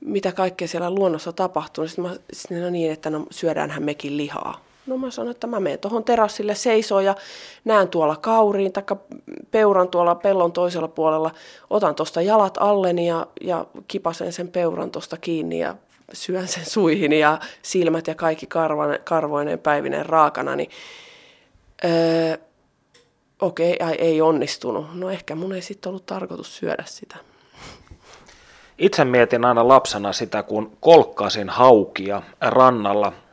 [0.04, 1.88] mitä kaikkea siellä luonnossa tapahtuu.
[1.88, 4.60] Sitten mä sitten no niin, että no syödäänhän mekin lihaa.
[4.86, 7.14] No mä sanon, että mä menen tuohon terassille seisoon ja
[7.64, 8.82] näen tuolla kauriin tai
[9.50, 11.30] peuran tuolla pellon toisella puolella.
[11.70, 15.74] Otan tuosta jalat alleni ja, ja kipasen sen peuran tuosta kiinni ja
[16.12, 20.56] syön sen suihin ja silmät ja kaikki karvoinen, karvoinen päivinen raakana.
[20.56, 20.70] Niin,
[21.84, 22.36] öö,
[23.40, 24.94] okei, okay, ei onnistunut.
[24.94, 27.16] No ehkä mun ei sitten ollut tarkoitus syödä sitä.
[28.78, 33.12] Itse mietin aina lapsena sitä, kun kolkkasin haukia rannalla–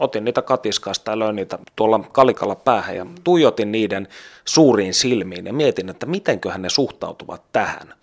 [0.00, 4.08] otin niitä katiskasta ja löin niitä tuolla kalikalla päähän ja tuijotin niiden
[4.44, 7.94] suuriin silmiin ja mietin, että mitenköhän ne suhtautuvat tähän.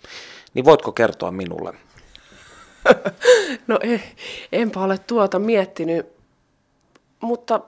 [0.54, 1.74] Niin voitko kertoa minulle?
[3.66, 4.00] No ei,
[4.52, 6.06] enpä ole tuota miettinyt,
[7.20, 7.60] mutta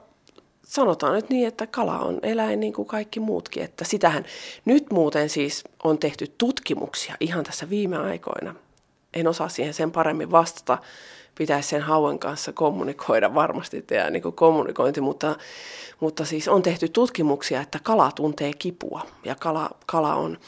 [0.71, 3.63] sanotaan nyt niin, että kala on eläin niin kuin kaikki muutkin.
[3.63, 4.25] Että sitähän
[4.65, 8.55] nyt muuten siis on tehty tutkimuksia ihan tässä viime aikoina.
[9.15, 10.79] En osaa siihen sen paremmin vastata,
[11.35, 15.37] pitäisi sen hauen kanssa kommunikoida, varmasti tehdä niin kommunikointi, mutta,
[16.01, 20.39] mutta siis on tehty tutkimuksia, että kala tuntee kipua ja kala, kala on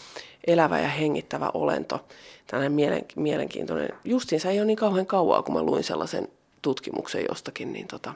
[0.46, 2.04] elävä ja hengittävä olento.
[2.46, 3.88] Tällainen mielen, mielenkiintoinen.
[4.04, 6.28] Justiinsa ei ole niin kauhean kauaa, kun mä luin sellaisen
[6.62, 8.14] tutkimuksen jostakin, niin tota,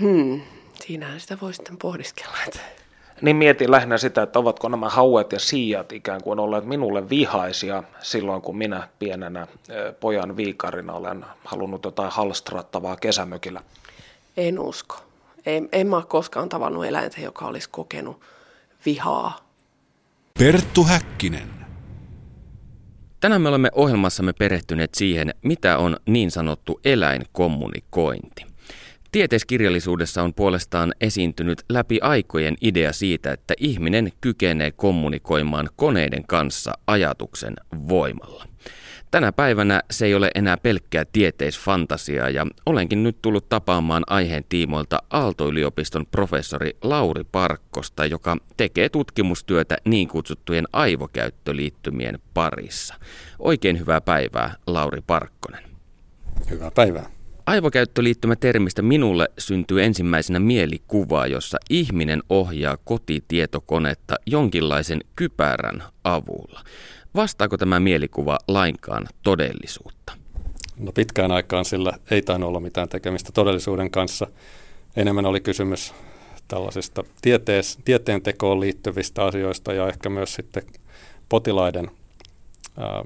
[0.00, 0.40] hmm,
[0.86, 2.36] siinähän sitä voi sitten pohdiskella.
[2.46, 2.60] Että
[3.20, 7.82] niin mietin lähinnä sitä, että ovatko nämä hauet ja siijat ikään kuin olleet minulle vihaisia
[8.02, 9.46] silloin, kun minä pienenä
[10.00, 13.60] pojan viikarina olen halunnut jotain halstrattavaa kesämökillä.
[14.36, 14.96] En usko.
[15.46, 18.20] En, en mä ole koskaan tavannut eläintä, joka olisi kokenut
[18.86, 19.38] vihaa.
[20.38, 21.50] Perttu Häkkinen.
[23.20, 28.53] Tänään me olemme ohjelmassamme perehtyneet siihen, mitä on niin sanottu eläinkommunikointi.
[29.14, 37.54] Tieteiskirjallisuudessa on puolestaan esiintynyt läpi aikojen idea siitä, että ihminen kykenee kommunikoimaan koneiden kanssa ajatuksen
[37.88, 38.46] voimalla.
[39.10, 45.02] Tänä päivänä se ei ole enää pelkkää tieteisfantasiaa ja olenkin nyt tullut tapaamaan aiheen tiimoilta
[45.10, 52.94] Aalto-yliopiston professori Lauri Parkkosta, joka tekee tutkimustyötä niin kutsuttujen aivokäyttöliittymien parissa.
[53.38, 55.64] Oikein hyvää päivää, Lauri Parkkonen.
[56.50, 57.13] Hyvää päivää.
[57.46, 66.64] Aivokäyttöliittymätermistä minulle syntyy ensimmäisenä mielikuva, jossa ihminen ohjaa kotitietokonetta jonkinlaisen kypärän avulla.
[67.14, 70.12] Vastaako tämä mielikuva lainkaan todellisuutta?
[70.78, 74.26] No pitkään aikaan sillä ei tainnut olla mitään tekemistä todellisuuden kanssa.
[74.96, 75.94] Enemmän oli kysymys
[76.48, 80.62] tällaisista tietees, tieteen tekoon liittyvistä asioista ja ehkä myös sitten
[81.28, 81.90] potilaiden
[82.78, 83.04] ää,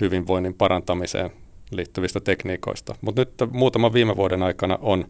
[0.00, 1.30] hyvinvoinnin parantamiseen
[1.76, 2.94] liittyvistä tekniikoista.
[3.00, 5.04] Mutta nyt muutaman viime vuoden aikana on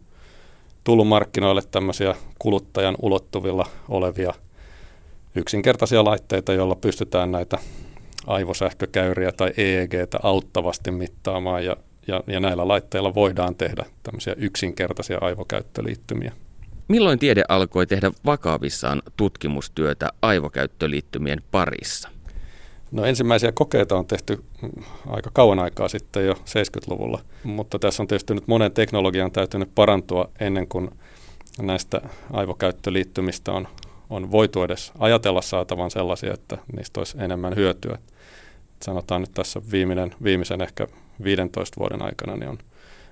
[0.84, 4.34] tullut markkinoille tämmöisiä kuluttajan ulottuvilla olevia
[5.34, 7.58] yksinkertaisia laitteita, joilla pystytään näitä
[8.26, 16.32] aivosähkökäyriä tai EEGtä auttavasti mittaamaan ja, ja, ja näillä laitteilla voidaan tehdä tämmöisiä yksinkertaisia aivokäyttöliittymiä.
[16.88, 22.08] Milloin tiede alkoi tehdä vakavissaan tutkimustyötä aivokäyttöliittymien parissa?
[22.92, 24.44] No ensimmäisiä kokeita on tehty
[25.06, 30.30] aika kauan aikaa sitten jo 70-luvulla, mutta tässä on tietysti nyt monen teknologian täytynyt parantua
[30.40, 30.90] ennen kuin
[31.62, 32.00] näistä
[32.32, 33.68] aivokäyttöliittymistä on,
[34.10, 37.98] on voitu edes ajatella saatavan sellaisia, että niistä olisi enemmän hyötyä.
[38.82, 40.86] Sanotaan nyt tässä viimeinen, viimeisen ehkä
[41.24, 42.58] 15 vuoden aikana niin on,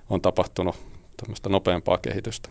[0.09, 0.75] on tapahtunut
[1.17, 2.49] tämmöistä nopeampaa kehitystä.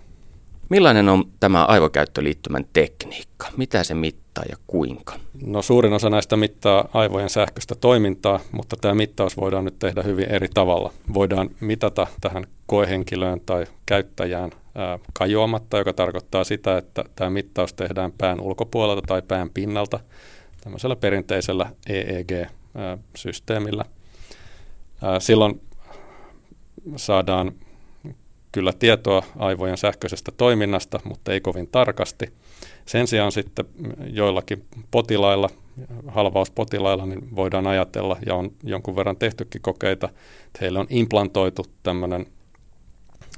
[0.69, 3.47] Millainen on tämä aivokäyttöliittymän tekniikka?
[3.57, 4.30] Mitä se mittaa?
[4.31, 5.15] Mittaa ja kuinka?
[5.47, 10.29] No suurin osa näistä mittaa aivojen sähköistä toimintaa, mutta tämä mittaus voidaan nyt tehdä hyvin
[10.31, 10.93] eri tavalla.
[11.15, 18.13] Voidaan mitata tähän koehenkilöön tai käyttäjään ää, kajoamatta, joka tarkoittaa sitä, että tämä mittaus tehdään
[18.19, 20.01] pään ulkopuolelta tai pään pinnalta
[20.61, 23.85] tämmöisellä perinteisellä EEG-systeemillä.
[25.19, 25.61] Silloin
[26.97, 27.53] saadaan
[28.53, 32.33] kyllä tietoa aivojen sähköisestä toiminnasta, mutta ei kovin tarkasti.
[32.87, 33.65] Sen sijaan sitten
[34.07, 35.51] joillakin potilailla,
[36.09, 40.09] halvauspotilailla, niin voidaan ajatella, ja on jonkun verran tehtykin kokeita,
[40.47, 42.27] että heille on implantoitu tämmöinen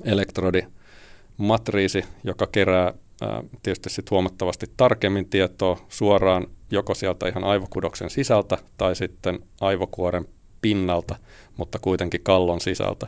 [0.05, 2.95] elektrodimatriisi, joka kerää
[3.63, 10.29] tietysti sit huomattavasti tarkemmin tietoa suoraan joko sieltä ihan aivokudoksen sisältä tai sitten aivokuoren
[10.63, 11.17] pinnalta,
[11.57, 13.07] mutta kuitenkin kallon sisältä.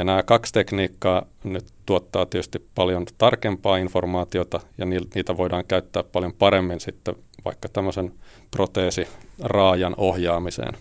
[0.00, 6.32] Ja nämä kaksi tekniikkaa nyt tuottaa tietysti paljon tarkempaa informaatiota ja niitä voidaan käyttää paljon
[6.32, 8.12] paremmin sitten vaikka tämmöisen
[8.50, 10.74] proteesiraajan ohjaamiseen.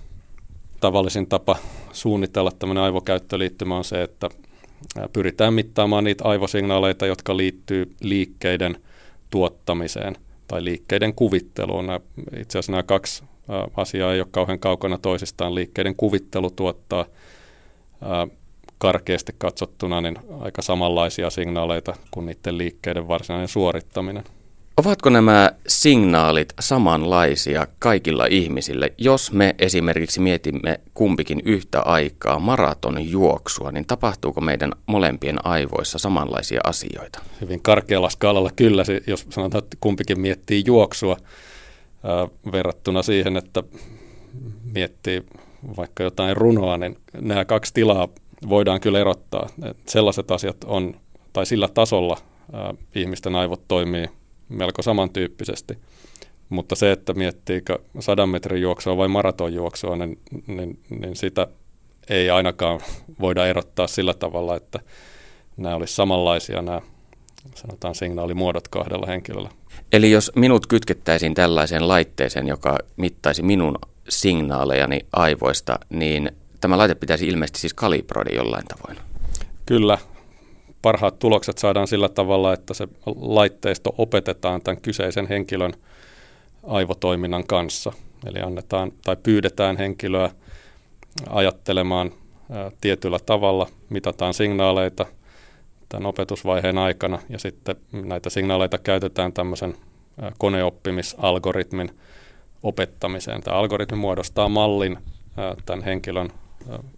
[0.79, 1.55] Tavallisin tapa
[1.91, 4.29] suunnitella tämmöinen aivokäyttöliittymä on se, että
[5.13, 8.77] pyritään mittaamaan niitä aivosignaaleita, jotka liittyy liikkeiden
[9.29, 10.15] tuottamiseen
[10.47, 11.86] tai liikkeiden kuvitteluun.
[12.38, 13.23] Itse asiassa nämä kaksi
[13.77, 15.55] asiaa ei ole kauhean kaukana toisistaan.
[15.55, 17.05] Liikkeiden kuvittelu tuottaa
[18.80, 24.24] karkeasti katsottuna niin aika samanlaisia signaaleita kuin niiden liikkeiden varsinainen suorittaminen.
[24.78, 28.94] Ovatko nämä signaalit samanlaisia kaikilla ihmisille?
[28.98, 37.20] Jos me esimerkiksi mietimme kumpikin yhtä aikaa maratonjuoksua, niin tapahtuuko meidän molempien aivoissa samanlaisia asioita?
[37.42, 41.18] Hyvin karkealla skaalalla kyllä, jos sanotaan, että kumpikin miettii juoksua
[42.04, 43.63] ää, verrattuna siihen, että
[44.74, 45.24] miettii
[45.78, 48.08] vaikka jotain runoa, niin nämä kaksi tilaa
[48.49, 49.49] voidaan kyllä erottaa.
[49.63, 50.95] Että sellaiset asiat on,
[51.34, 52.17] tai sillä tasolla
[52.54, 54.08] ää, ihmisten aivot toimii
[54.49, 55.78] melko samantyyppisesti.
[56.49, 61.47] Mutta se, että miettiikö sadan metrin juoksua vai maratonjuoksua, niin, niin, niin sitä
[62.10, 62.80] ei ainakaan
[63.19, 64.80] voida erottaa sillä tavalla, että
[65.58, 66.82] nämä olisi samanlaisia nämä
[67.56, 69.49] sanotaan signaalimuodot kahdella henkilöllä.
[69.91, 73.75] Eli jos minut kytkettäisiin tällaiseen laitteeseen, joka mittaisi minun
[74.10, 78.98] signaalejani aivoista, niin tämä laite pitäisi ilmeisesti siis kalibroida jollain tavoin.
[79.65, 79.98] Kyllä.
[80.82, 85.74] Parhaat tulokset saadaan sillä tavalla, että se laitteisto opetetaan tämän kyseisen henkilön
[86.67, 87.91] aivotoiminnan kanssa.
[88.26, 90.30] Eli annetaan tai pyydetään henkilöä
[91.30, 92.12] ajattelemaan
[92.82, 95.06] tietyllä tavalla, mitataan signaaleita
[95.89, 99.76] tämän opetusvaiheen aikana ja sitten näitä signaaleita käytetään tämmöisen
[100.38, 101.91] koneoppimisalgoritmin
[102.63, 103.41] opettamiseen.
[103.41, 104.98] Tämä algoritmi muodostaa mallin
[105.65, 106.30] tämän henkilön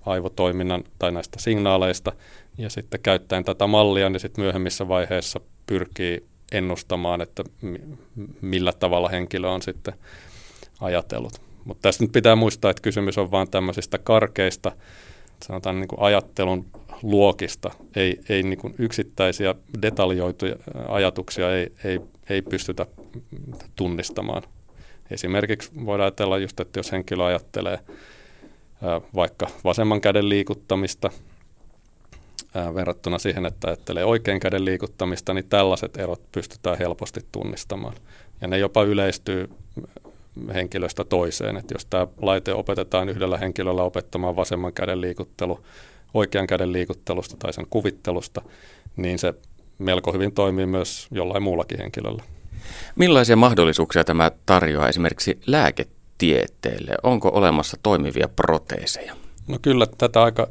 [0.05, 2.11] aivotoiminnan tai näistä signaaleista.
[2.57, 7.43] Ja sitten käyttäen tätä mallia, niin sitten myöhemmissä vaiheissa pyrkii ennustamaan, että
[8.41, 9.93] millä tavalla henkilö on sitten
[10.81, 11.41] ajatellut.
[11.65, 14.71] Mutta tässä nyt pitää muistaa, että kysymys on vain tämmöisistä karkeista,
[15.43, 16.65] sanotaan niin kuin ajattelun
[17.03, 17.71] luokista.
[17.95, 20.55] Ei, ei niin kuin yksittäisiä detaljoituja
[20.87, 22.85] ajatuksia ei, ei, ei pystytä
[23.75, 24.43] tunnistamaan.
[25.11, 27.79] Esimerkiksi voidaan ajatella just, että jos henkilö ajattelee
[29.15, 31.09] vaikka vasemman käden liikuttamista
[32.75, 37.95] verrattuna siihen, että ajattelee oikean käden liikuttamista, niin tällaiset erot pystytään helposti tunnistamaan.
[38.41, 39.49] Ja ne jopa yleistyy
[40.53, 41.57] henkilöstä toiseen.
[41.57, 45.59] Että jos tämä laite opetetaan yhdellä henkilöllä opettamaan vasemman käden liikuttelu
[46.13, 48.41] oikean käden liikuttelusta tai sen kuvittelusta,
[48.95, 49.33] niin se
[49.77, 52.23] melko hyvin toimii myös jollain muullakin henkilöllä.
[52.95, 56.00] Millaisia mahdollisuuksia tämä tarjoaa esimerkiksi lääketieteelle?
[56.21, 56.95] Tieteelle?
[57.03, 59.15] Onko olemassa toimivia proteeseja?
[59.47, 60.47] No kyllä tätä aika,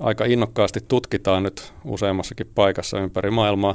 [0.00, 3.74] aika innokkaasti tutkitaan nyt useammassakin paikassa ympäri maailmaa.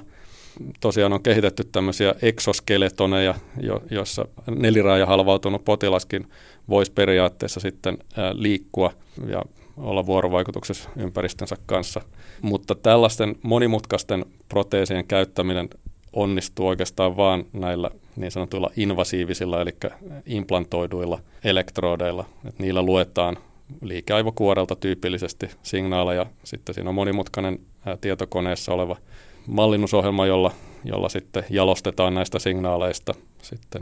[0.79, 6.29] Tosiaan on kehitetty tämmöisiä eksoskeletoneja, jo, joissa neliraaja halvautunut potilaskin
[6.69, 7.97] voisi periaatteessa sitten
[8.33, 8.93] liikkua
[9.27, 9.41] ja
[9.77, 12.01] olla vuorovaikutuksessa ympäristönsä kanssa.
[12.41, 15.69] Mutta tällaisten monimutkaisten proteesien käyttäminen
[16.13, 19.71] onnistuu oikeastaan vaan näillä niin sanotuilla invasiivisilla, eli
[20.25, 22.25] implantoiduilla elektrodeilla.
[22.47, 23.37] Et niillä luetaan
[23.81, 26.25] liikeaivokuorelta tyypillisesti signaaleja.
[26.43, 27.59] Sitten siinä on monimutkainen
[28.01, 28.95] tietokoneessa oleva
[29.47, 30.51] mallinnusohjelma, jolla,
[30.83, 33.81] jolla sitten jalostetaan näistä signaaleista sitten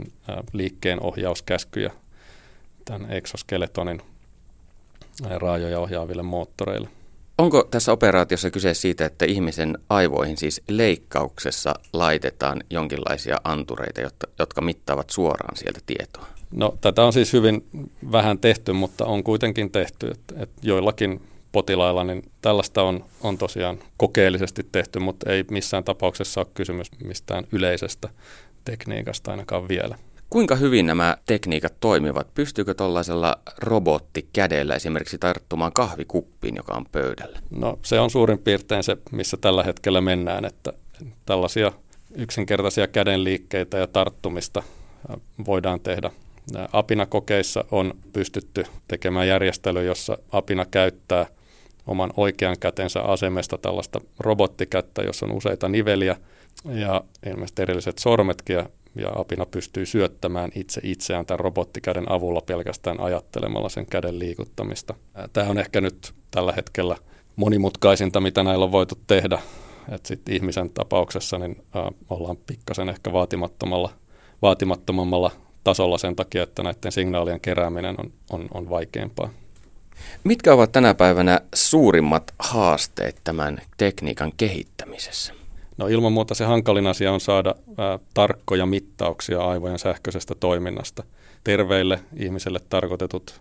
[0.53, 1.91] liikkeen ohjauskäskyjä
[2.85, 4.01] tämän exoskeletonin
[5.37, 6.89] raajoja ohjaaville moottoreille.
[7.37, 14.61] Onko tässä operaatiossa kyse siitä, että ihmisen aivoihin siis leikkauksessa laitetaan jonkinlaisia antureita, jotka, jotka
[14.61, 16.27] mittaavat suoraan sieltä tietoa?
[16.51, 17.67] No tätä on siis hyvin
[18.11, 21.21] vähän tehty, mutta on kuitenkin tehty, että, että joillakin
[21.51, 27.43] potilailla niin tällaista on, on tosiaan kokeellisesti tehty, mutta ei missään tapauksessa ole kysymys mistään
[27.51, 28.09] yleisestä
[28.65, 29.97] tekniikasta ainakaan vielä.
[30.29, 32.33] Kuinka hyvin nämä tekniikat toimivat?
[32.33, 37.39] Pystyykö tuollaisella robottikädellä esimerkiksi tarttumaan kahvikuppiin, joka on pöydällä?
[37.49, 40.73] No se on suurin piirtein se, missä tällä hetkellä mennään, että
[41.25, 41.71] tällaisia
[42.15, 44.63] yksinkertaisia kädenliikkeitä ja tarttumista
[45.45, 46.11] voidaan tehdä.
[46.73, 51.25] Apinakokeissa on pystytty tekemään järjestely, jossa apina käyttää
[51.87, 56.15] oman oikean kätensä asemesta tällaista robottikättä, jossa on useita niveliä
[56.65, 58.69] ja ilmeisesti erilliset sormetkin ja,
[58.99, 64.93] ja apina pystyy syöttämään itse itseään tämän robottikäden avulla pelkästään ajattelemalla sen käden liikuttamista.
[65.33, 66.97] Tämä on ehkä nyt tällä hetkellä
[67.35, 69.39] monimutkaisinta, mitä näillä on voitu tehdä.
[69.91, 73.89] Että sitten ihmisen tapauksessa niin äh, ollaan pikkasen ehkä vaatimattomalla,
[74.41, 75.31] vaatimattomammalla
[75.63, 79.29] tasolla sen takia, että näiden signaalien kerääminen on, on, on vaikeampaa.
[80.23, 85.33] Mitkä ovat tänä päivänä suurimmat haasteet tämän tekniikan kehittämisessä?
[85.77, 91.03] No ilman muuta se hankalin asia on saada ää, tarkkoja mittauksia aivojen sähköisestä toiminnasta.
[91.43, 93.39] Terveille ihmisille tarkoitetut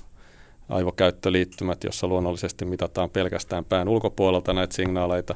[0.69, 5.35] aivokäyttöliittymät, jossa luonnollisesti mitataan pelkästään pään ulkopuolelta näitä signaaleita,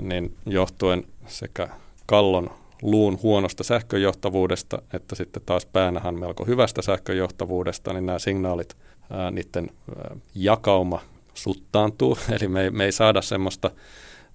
[0.00, 1.68] niin johtuen sekä
[2.06, 2.50] kallon
[2.82, 8.76] luun huonosta sähköjohtavuudesta, että sitten taas päänähän melko hyvästä sähköjohtavuudesta, niin nämä signaalit,
[9.10, 11.00] ää, niiden ää, jakauma
[11.34, 13.70] suttaantuu, eli me ei, me ei saada semmoista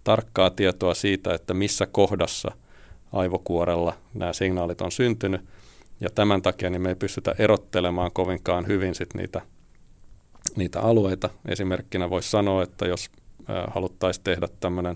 [0.04, 2.52] tarkkaa tietoa siitä, että missä kohdassa
[3.14, 5.42] aivokuorella nämä signaalit on syntynyt,
[6.02, 9.42] ja tämän takia niin me ei pystytä erottelemaan kovinkaan hyvin sit niitä,
[10.56, 11.30] niitä alueita.
[11.48, 13.10] Esimerkkinä voisi sanoa, että jos
[13.68, 14.96] haluttaisiin tehdä tämmöinen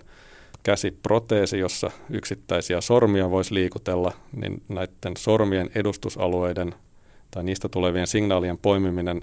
[0.63, 6.75] käsiproteesi, jossa yksittäisiä sormia voisi liikutella, niin näiden sormien edustusalueiden
[7.31, 9.21] tai niistä tulevien signaalien poimiminen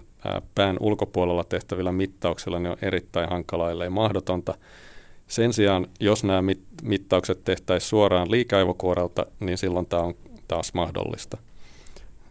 [0.54, 4.54] pään ulkopuolella tehtävillä mittauksilla niin on erittäin hankalaa, ellei mahdotonta.
[5.30, 10.14] Sen sijaan, jos nämä mit- mittaukset tehtäisiin suoraan liikaivokuorelta, niin silloin tämä on
[10.48, 11.38] taas mahdollista.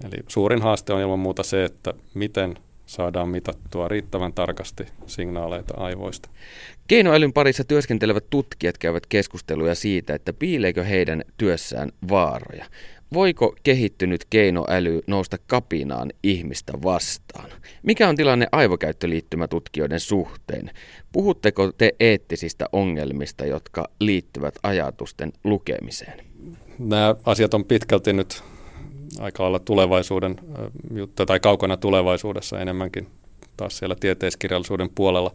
[0.04, 6.30] Eli suurin haaste on ilman muuta se, että miten saadaan mitattua riittävän tarkasti signaaleita aivoista.
[6.88, 12.66] Keinoälyn parissa työskentelevät tutkijat käyvät keskusteluja siitä, että piileekö heidän työssään vaaroja.
[13.14, 17.50] Voiko kehittynyt keinoäly nousta kapinaan ihmistä vastaan?
[17.84, 20.72] Mikä on tilanne aivokäyttöliittymätutkijoiden suhteen?
[21.12, 26.26] Puhutteko te eettisistä ongelmista, jotka liittyvät ajatusten lukemiseen?
[26.80, 28.44] Nämä asiat on pitkälti nyt
[29.20, 30.36] aika lailla tulevaisuuden
[30.96, 33.08] juttu tai kaukana tulevaisuudessa enemmänkin
[33.58, 35.32] taas siellä tieteiskirjallisuuden puolella.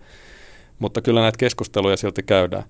[0.78, 2.64] Mutta kyllä näitä keskusteluja silti käydään.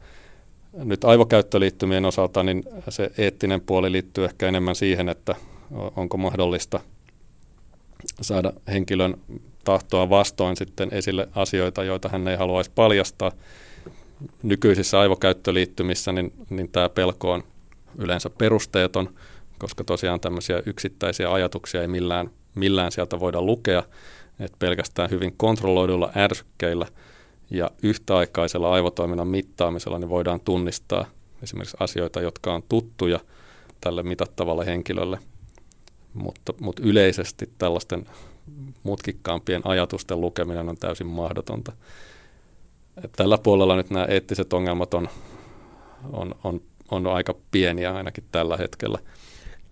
[0.75, 5.35] Nyt aivokäyttöliittymien osalta niin se eettinen puoli liittyy ehkä enemmän siihen, että
[5.97, 6.81] onko mahdollista
[8.21, 9.15] saada henkilön
[9.65, 13.33] tahtoa vastoin sitten esille asioita, joita hän ei haluaisi paljastaa.
[14.43, 17.45] Nykyisissä aivokäyttöliittymissä niin, niin tämä pelko on
[17.99, 19.15] yleensä perusteeton,
[19.59, 23.83] koska tosiaan tämmöisiä yksittäisiä ajatuksia ei millään, millään sieltä voida lukea,
[24.41, 26.87] että pelkästään hyvin kontrolloiduilla ärsykkeillä–
[27.57, 31.07] ja yhtäaikaisella aivotoiminnan mittaamisella niin voidaan tunnistaa
[31.43, 33.21] esimerkiksi asioita, jotka on tuttuja
[33.81, 35.19] tälle mitattavalle henkilölle,
[36.15, 38.07] mutta, mutta yleisesti tällaisten
[38.83, 41.73] mutkikkaampien ajatusten lukeminen on täysin mahdotonta.
[43.17, 45.09] Tällä puolella nyt nämä eettiset ongelmat on,
[46.13, 48.99] on, on, on aika pieniä ainakin tällä hetkellä.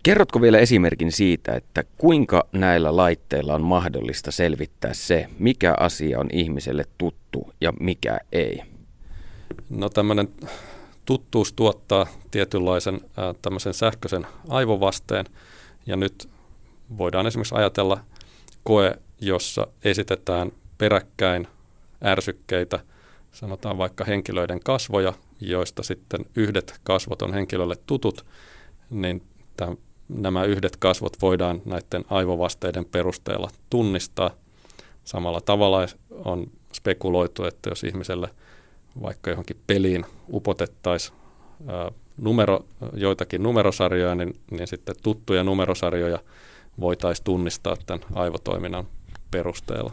[0.03, 6.28] Kerrotko vielä esimerkin siitä, että kuinka näillä laitteilla on mahdollista selvittää se, mikä asia on
[6.32, 8.62] ihmiselle tuttu ja mikä ei?
[9.70, 10.28] No tämmöinen
[11.05, 13.00] tuttuus tuottaa tietynlaisen
[13.42, 15.26] tämmöisen sähköisen aivovasteen
[15.86, 16.28] ja nyt
[16.98, 18.00] voidaan esimerkiksi ajatella
[18.64, 21.48] koe, jossa esitetään peräkkäin
[22.05, 22.80] ärsykkeitä,
[23.32, 28.26] sanotaan vaikka henkilöiden kasvoja, joista sitten yhdet kasvot on henkilölle tutut,
[28.90, 29.22] niin
[29.57, 29.72] tämä
[30.09, 34.30] nämä yhdet kasvot voidaan näiden aivovasteiden perusteella tunnistaa.
[35.05, 35.86] Samalla tavalla
[36.24, 38.28] on spekuloitu, että jos ihmiselle
[39.03, 41.16] vaikka johonkin peliin upotettaisiin
[42.16, 46.18] numero, joitakin numerosarjoja, niin, niin sitten tuttuja numerosarjoja
[46.80, 48.86] voitaisiin tunnistaa tämän aivotoiminnan
[49.30, 49.92] perusteella.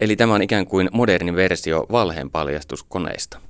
[0.00, 3.40] Eli tämä on ikään kuin moderni versio valheenpaljastuskoneista.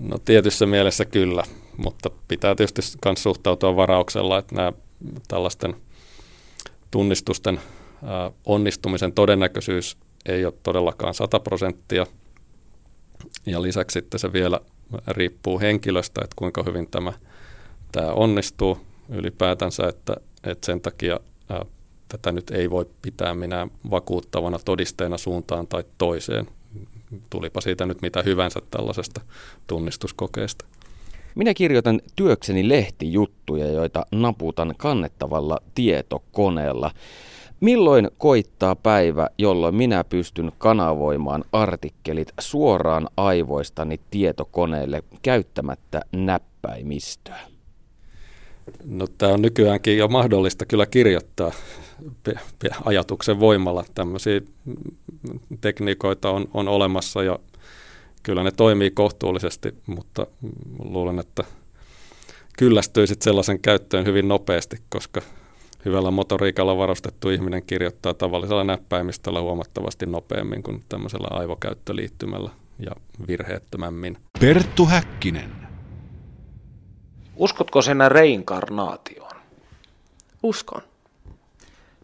[0.00, 1.44] No tietyssä mielessä kyllä,
[1.76, 4.72] mutta pitää tietysti myös suhtautua varauksella, että nämä
[5.28, 5.76] tällaisten
[6.90, 7.60] tunnistusten
[8.44, 12.06] onnistumisen todennäköisyys ei ole todellakaan 100 prosenttia.
[13.46, 14.60] Ja lisäksi sitten se vielä
[15.08, 17.12] riippuu henkilöstä, että kuinka hyvin tämä,
[17.92, 18.78] tämä onnistuu
[19.08, 21.64] ylipäätänsä, että, että sen takia ää,
[22.08, 26.48] tätä nyt ei voi pitää minä vakuuttavana todisteena suuntaan tai toiseen.
[27.30, 29.20] Tulipa siitä nyt mitä hyvänsä tällaisesta
[29.66, 30.64] tunnistuskokeesta.
[31.36, 36.90] Minä kirjoitan työkseni lehtijuttuja, joita naputan kannettavalla tietokoneella.
[37.60, 47.40] Milloin koittaa päivä, jolloin minä pystyn kanavoimaan artikkelit suoraan aivoistani tietokoneelle käyttämättä näppäimistöä?
[48.84, 51.52] No tämä on nykyäänkin jo mahdollista kyllä kirjoittaa
[52.84, 53.84] ajatuksen voimalla.
[53.94, 54.40] Tämmöisiä
[55.60, 57.38] tekniikoita on, on olemassa ja
[58.26, 60.26] kyllä ne toimii kohtuullisesti, mutta
[60.78, 61.44] luulen, että
[62.58, 65.22] kyllästyisit sellaisen käyttöön hyvin nopeasti, koska
[65.84, 72.92] hyvällä motoriikalla varustettu ihminen kirjoittaa tavallisella näppäimistöllä huomattavasti nopeammin kuin tämmöisellä aivokäyttöliittymällä ja
[73.28, 74.16] virheettömämmin.
[74.40, 75.50] Perttu Häkkinen.
[77.36, 79.36] Uskotko sinä reinkarnaatioon?
[80.42, 80.82] Uskon.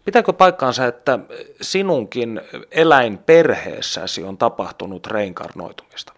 [0.05, 1.19] Pitääkö paikkaansa, että
[1.61, 2.41] sinunkin
[2.71, 6.13] eläinperheessäsi on tapahtunut reinkarnoitumista?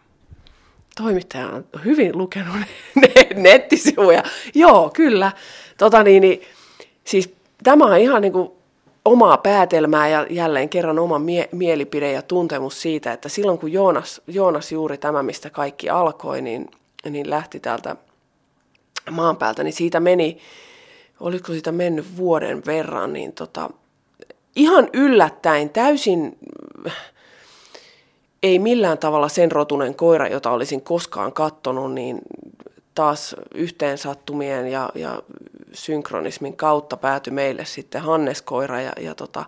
[0.97, 2.57] Toimittaja on hyvin lukenut
[3.35, 4.23] nettisivuja.
[4.55, 5.33] Joo, kyllä.
[5.79, 6.43] Tota niin, niin,
[7.05, 8.51] siis tämä on ihan niin kuin
[9.05, 14.21] omaa päätelmää ja jälleen kerran oma mie- mielipide ja tuntemus siitä, että silloin kun Joonas,
[14.27, 16.71] Joonas juuri tämä, mistä kaikki alkoi, niin,
[17.11, 17.97] niin lähti täältä
[19.11, 20.39] maan päältä, niin siitä meni,
[21.25, 23.71] oliko siitä mennyt vuoden verran, niin tota,
[24.57, 26.39] ihan yllättäen, täysin
[28.43, 32.19] ei millään tavalla sen rotunen koira, jota olisin koskaan kattonut, niin
[32.95, 35.23] taas yhteen sattumien ja, ja
[35.73, 39.45] synkronismin kautta päätyi meille sitten Hannes-koira ja, ja tota,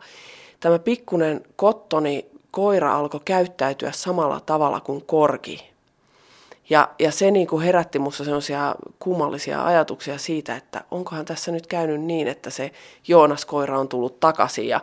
[0.61, 5.76] tämä pikkunen kottoni koira alkoi käyttäytyä samalla tavalla kuin korki.
[6.70, 11.66] Ja, ja se niin kuin herätti minussa sellaisia kummallisia ajatuksia siitä, että onkohan tässä nyt
[11.66, 12.70] käynyt niin, että se
[13.08, 14.68] Joonas-koira on tullut takaisin.
[14.68, 14.80] Ja,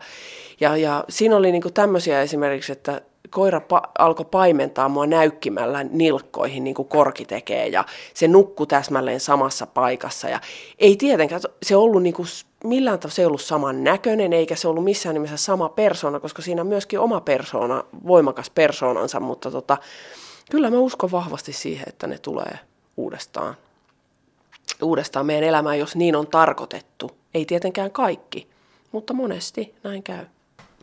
[0.59, 5.83] ja, ja siinä oli niin kuin tämmöisiä esimerkiksi, että koira pa- alkoi paimentaa mua näykkimällä
[5.83, 10.29] nilkkoihin, niin kuin korki tekee, ja se nukkui täsmälleen samassa paikassa.
[10.29, 10.39] Ja
[10.79, 12.27] ei tietenkään se ollut niin kuin
[12.63, 16.61] millään tavalla se ollut saman näköinen, eikä se ollut missään nimessä sama persona, koska siinä
[16.61, 19.77] on myöskin oma persona, voimakas persoonansa, mutta tota,
[20.51, 22.59] kyllä mä uskon vahvasti siihen, että ne tulee
[22.97, 23.55] uudestaan,
[24.81, 27.11] uudestaan meidän elämään, jos niin on tarkoitettu.
[27.33, 28.47] Ei tietenkään kaikki,
[28.91, 30.25] mutta monesti näin käy.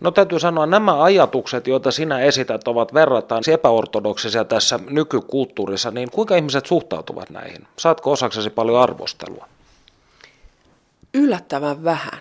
[0.01, 6.37] No täytyy sanoa, nämä ajatukset, joita sinä esität, ovat verrattain epäortodoksisia tässä nykykulttuurissa, niin kuinka
[6.37, 7.67] ihmiset suhtautuvat näihin?
[7.79, 9.49] Saatko osaksesi paljon arvostelua?
[11.15, 12.21] Yllättävän vähän.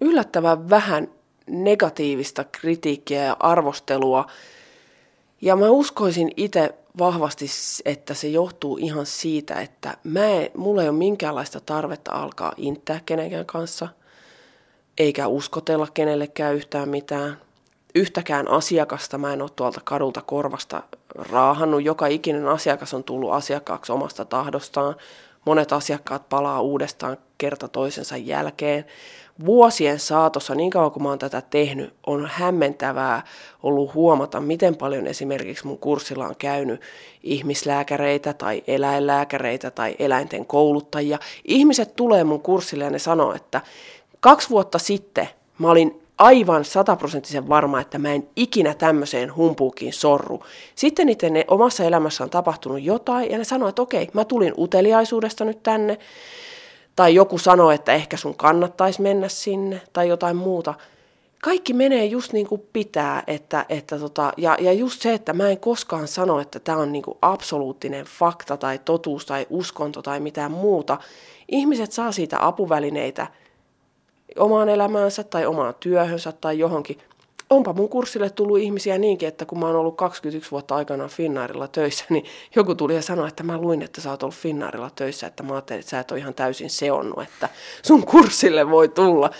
[0.00, 1.08] Yllättävän vähän
[1.46, 4.26] negatiivista kritiikkiä ja arvostelua.
[5.40, 7.46] Ja mä uskoisin itse vahvasti,
[7.84, 13.00] että se johtuu ihan siitä, että mä en, mulla ei ole minkäänlaista tarvetta alkaa intää
[13.06, 13.88] kenenkään kanssa–
[15.00, 17.38] eikä uskotella kenellekään yhtään mitään.
[17.94, 20.82] Yhtäkään asiakasta mä en ole tuolta kadulta korvasta
[21.14, 21.82] raahannut.
[21.82, 24.96] Joka ikinen asiakas on tullut asiakkaaksi omasta tahdostaan.
[25.46, 28.84] Monet asiakkaat palaa uudestaan kerta toisensa jälkeen.
[29.44, 33.22] Vuosien saatossa, niin kauan kuin mä oon tätä tehnyt, on hämmentävää
[33.62, 36.80] ollut huomata, miten paljon esimerkiksi mun kurssilla on käynyt
[37.22, 41.18] ihmislääkäreitä tai eläinlääkäreitä tai eläinten kouluttajia.
[41.44, 43.60] Ihmiset tulee mun kurssille ja ne sanoo, että
[44.20, 45.28] Kaksi vuotta sitten
[45.58, 50.44] mä olin aivan sataprosenttisen varma, että mä en ikinä tämmöiseen humpuukin sorru.
[50.74, 55.44] Sitten niiden omassa elämässä on tapahtunut jotain ja ne sanoo, että okei, mä tulin uteliaisuudesta
[55.44, 55.98] nyt tänne.
[56.96, 60.74] Tai joku sanoo, että ehkä sun kannattaisi mennä sinne tai jotain muuta.
[61.42, 63.22] Kaikki menee just niin kuin pitää.
[63.26, 66.92] Että, että tota, ja, ja just se, että mä en koskaan sano, että tämä on
[66.92, 70.98] niin kuin absoluuttinen fakta tai totuus tai uskonto tai mitään muuta.
[71.48, 73.26] Ihmiset saa siitä apuvälineitä–
[74.38, 76.98] omaan elämäänsä tai omaan työhönsä tai johonkin.
[77.50, 81.68] Onpa mun kurssille tullut ihmisiä niinkin, että kun mä oon ollut 21 vuotta aikana Finnairilla
[81.68, 82.24] töissä, niin
[82.56, 85.52] joku tuli ja sanoi, että mä luin, että sä oot ollut Finnairilla töissä, että mä
[85.54, 87.48] ajattelin, että sä et ole ihan täysin seonnut, että
[87.82, 89.30] sun kurssille voi tulla.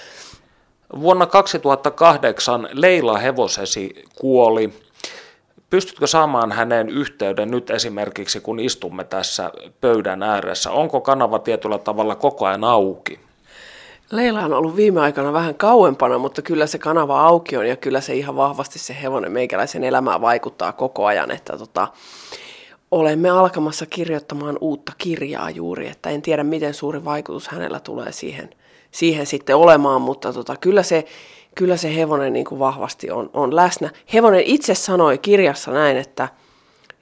[1.01, 4.73] Vuonna 2008 Leila hevosesi kuoli.
[5.71, 9.51] Pystytkö saamaan hänen yhteyden nyt esimerkiksi, kun istumme tässä
[9.81, 10.71] pöydän ääressä?
[10.71, 13.30] Onko kanava tietyllä tavalla koko ajan auki?
[14.11, 18.01] Leila on ollut viime aikoina vähän kauempana, mutta kyllä se kanava auki on ja kyllä
[18.01, 21.89] se ihan vahvasti se hevonen meikäläisen elämään vaikuttaa koko ajan, että tota,
[22.91, 28.51] olemme alkamassa kirjoittamaan uutta kirjaa juuri, että en tiedä miten suuri vaikutus hänellä tulee siihen,
[28.91, 31.05] siihen sitten olemaan, mutta tota, kyllä, se,
[31.55, 33.91] kyllä se hevonen niin kuin vahvasti on, on läsnä.
[34.13, 36.29] Hevonen itse sanoi kirjassa näin, että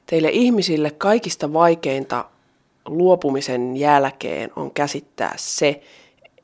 [0.07, 2.25] teille ihmisille kaikista vaikeinta
[2.87, 5.83] luopumisen jälkeen on käsittää se,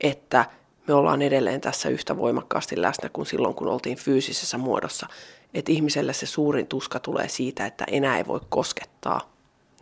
[0.01, 0.45] että
[0.89, 5.07] me ollaan edelleen tässä yhtä voimakkaasti läsnä kuin silloin, kun oltiin fyysisessä muodossa.
[5.55, 9.21] Että ihmiselle se suurin tuska tulee siitä, että enää ei voi koskettaa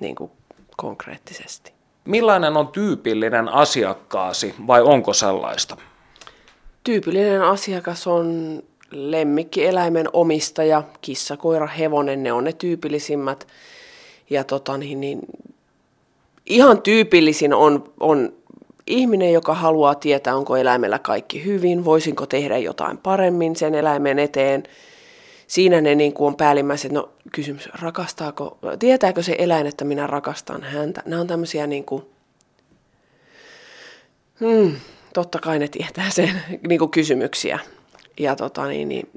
[0.01, 0.31] niin kuin
[0.77, 1.73] konkreettisesti.
[2.05, 5.77] Millainen on tyypillinen asiakkaasi vai onko sellaista?
[6.85, 8.59] Tyypillinen asiakas on
[8.91, 13.47] lemmikkieläimen omistaja, kissa, koira, hevonen, ne on ne tyypillisimmät.
[14.31, 15.21] Ja tota, niin, niin,
[16.47, 18.33] ihan tyypillisin on, on
[18.87, 24.63] ihminen, joka haluaa tietää, onko eläimellä kaikki hyvin, voisinko tehdä jotain paremmin sen eläimen eteen.
[25.47, 30.63] Siinä ne niin kuin on päällimmäiset, no kysymys, rakastaako, tietääkö se eläin, että minä rakastan
[30.63, 31.03] häntä?
[31.07, 32.03] Nämä on tämmöisiä niin kuin,
[34.41, 34.77] hmm,
[35.15, 37.59] totta kai ne tietää sen niin kuin kysymyksiä.
[38.21, 39.11] Ja tota, niin, niin,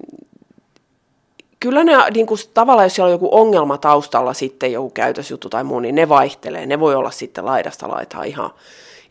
[1.59, 5.63] kyllä ne niin kuin, tavallaan, jos siellä on joku ongelma taustalla sitten, joku käytösjuttu tai
[5.63, 6.65] muu, niin ne vaihtelee.
[6.65, 8.49] Ne voi olla sitten laidasta laitaa ihan,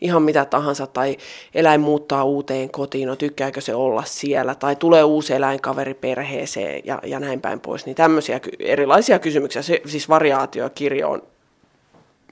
[0.05, 1.17] ihan mitä tahansa, tai
[1.53, 6.99] eläin muuttaa uuteen kotiin, no tykkääkö se olla siellä, tai tulee uusi eläinkaveri perheeseen ja,
[7.03, 7.85] ja näin päin pois.
[7.85, 11.23] Niin tämmöisiä erilaisia kysymyksiä, se, siis variaatiokirjo on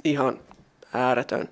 [0.04, 0.40] ihan
[0.94, 1.50] ääretön.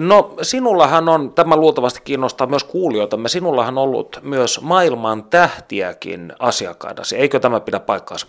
[0.00, 7.16] No sinullahan on, tämä luultavasti kiinnostaa myös kuulijoitamme, sinullahan on ollut myös maailman tähtiäkin asiakkaidasi.
[7.16, 8.26] Eikö tämä pidä paikkaansa?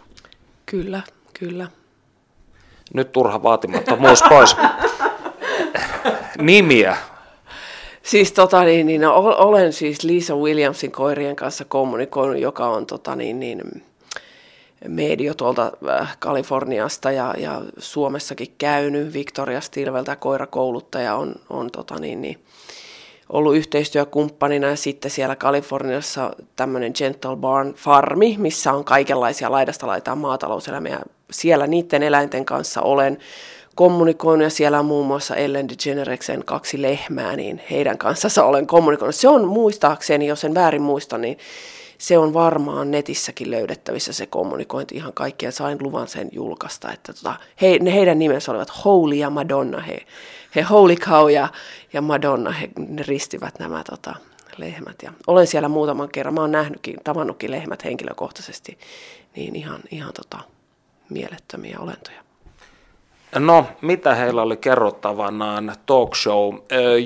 [0.66, 1.02] Kyllä,
[1.40, 1.68] kyllä.
[2.94, 4.56] Nyt turha vaatimattomuus pois.
[6.42, 6.98] Nimiä.
[8.04, 13.40] Siis tota niin, niin olen siis Lisa Williamsin koirien kanssa kommunikoinut, joka on tota niin,
[13.40, 13.62] niin
[14.88, 19.14] medio tuolta äh, Kaliforniasta ja, ja Suomessakin käynyt.
[19.14, 22.40] Victoria Stilveltä koirakouluttaja on, on tota niin, niin,
[23.30, 30.18] ollut yhteistyökumppanina ja sitten siellä Kaliforniassa tämmöinen Gentle Barn Farmi, missä on kaikenlaisia laidasta laitaan
[30.18, 31.00] maatalouselämiä.
[31.32, 33.18] Siellä niiden eläinten kanssa olen
[33.76, 39.16] kommunikoinut ja siellä on muun muassa Ellen DeGenereksen kaksi lehmää, niin heidän kanssaan olen kommunikoinut.
[39.16, 41.38] Se on muistaakseni, jos en väärin muista, niin
[41.98, 45.52] se on varmaan netissäkin löydettävissä se kommunikointi ihan kaikkia.
[45.52, 49.80] Sain luvan sen julkaista, että tota, he, ne heidän nimensä olivat Holy ja Madonna.
[49.80, 50.06] He,
[50.56, 51.48] he Holy Cow ja,
[51.94, 54.16] ja Madonna, he, ne ristivät nämä tota,
[54.58, 54.96] lehmät.
[55.04, 58.78] Ja olen siellä muutaman kerran, mä oon nähnytkin, tavannutkin lehmät henkilökohtaisesti,
[59.36, 60.40] niin ihan, ihan tota,
[61.10, 62.26] mielettömiä olentoja.
[63.40, 66.56] No, mitä heillä oli kerrottavanaan talk show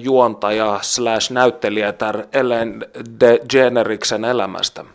[0.02, 2.86] juontaja slash näyttelijätär Ellen
[3.20, 4.86] DeGeneriksen elämästä?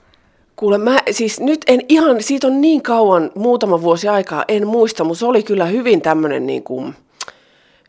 [0.57, 5.05] Kuule, mä siis nyt en ihan, siitä on niin kauan, muutama vuosi aikaa, en muista,
[5.05, 6.95] mutta se oli kyllä hyvin tämmöinen niin kuin,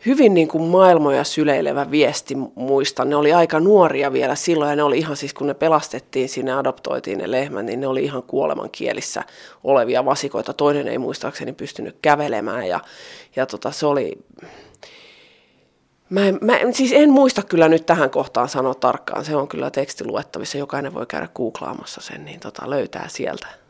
[0.06, 3.10] hyvin niin kuin maailmoja syleilevä viesti muistan.
[3.10, 6.54] Ne oli aika nuoria vielä silloin ja ne oli ihan siis kun ne pelastettiin, sinne
[6.54, 9.24] adoptoitiin ne lehmät, niin ne oli ihan kuoleman kielissä
[9.64, 10.54] olevia vasikoita.
[10.54, 12.80] Toinen ei muistaakseni pystynyt kävelemään ja,
[13.36, 14.18] ja tota, se oli...
[16.10, 19.72] Mä en, mä, siis en muista kyllä nyt tähän kohtaan sanoa tarkkaan, se on kyllä
[19.72, 23.65] tekstiluettavissa, jokainen voi käydä googlaamassa sen, niin tota, löytää sieltä.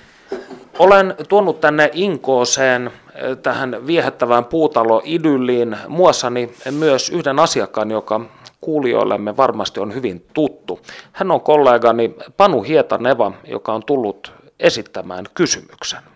[0.80, 8.22] Olen tuonut tänne Inkooseen eh, tähän viehättävään puutalo-idylliin muassani myös yhden asiakkaan, joka
[8.62, 10.80] kuulijoillemme varmasti on hyvin tuttu.
[11.12, 16.15] Hän on kollegani Panu Hietaneva, joka on tullut esittämään kysymyksen.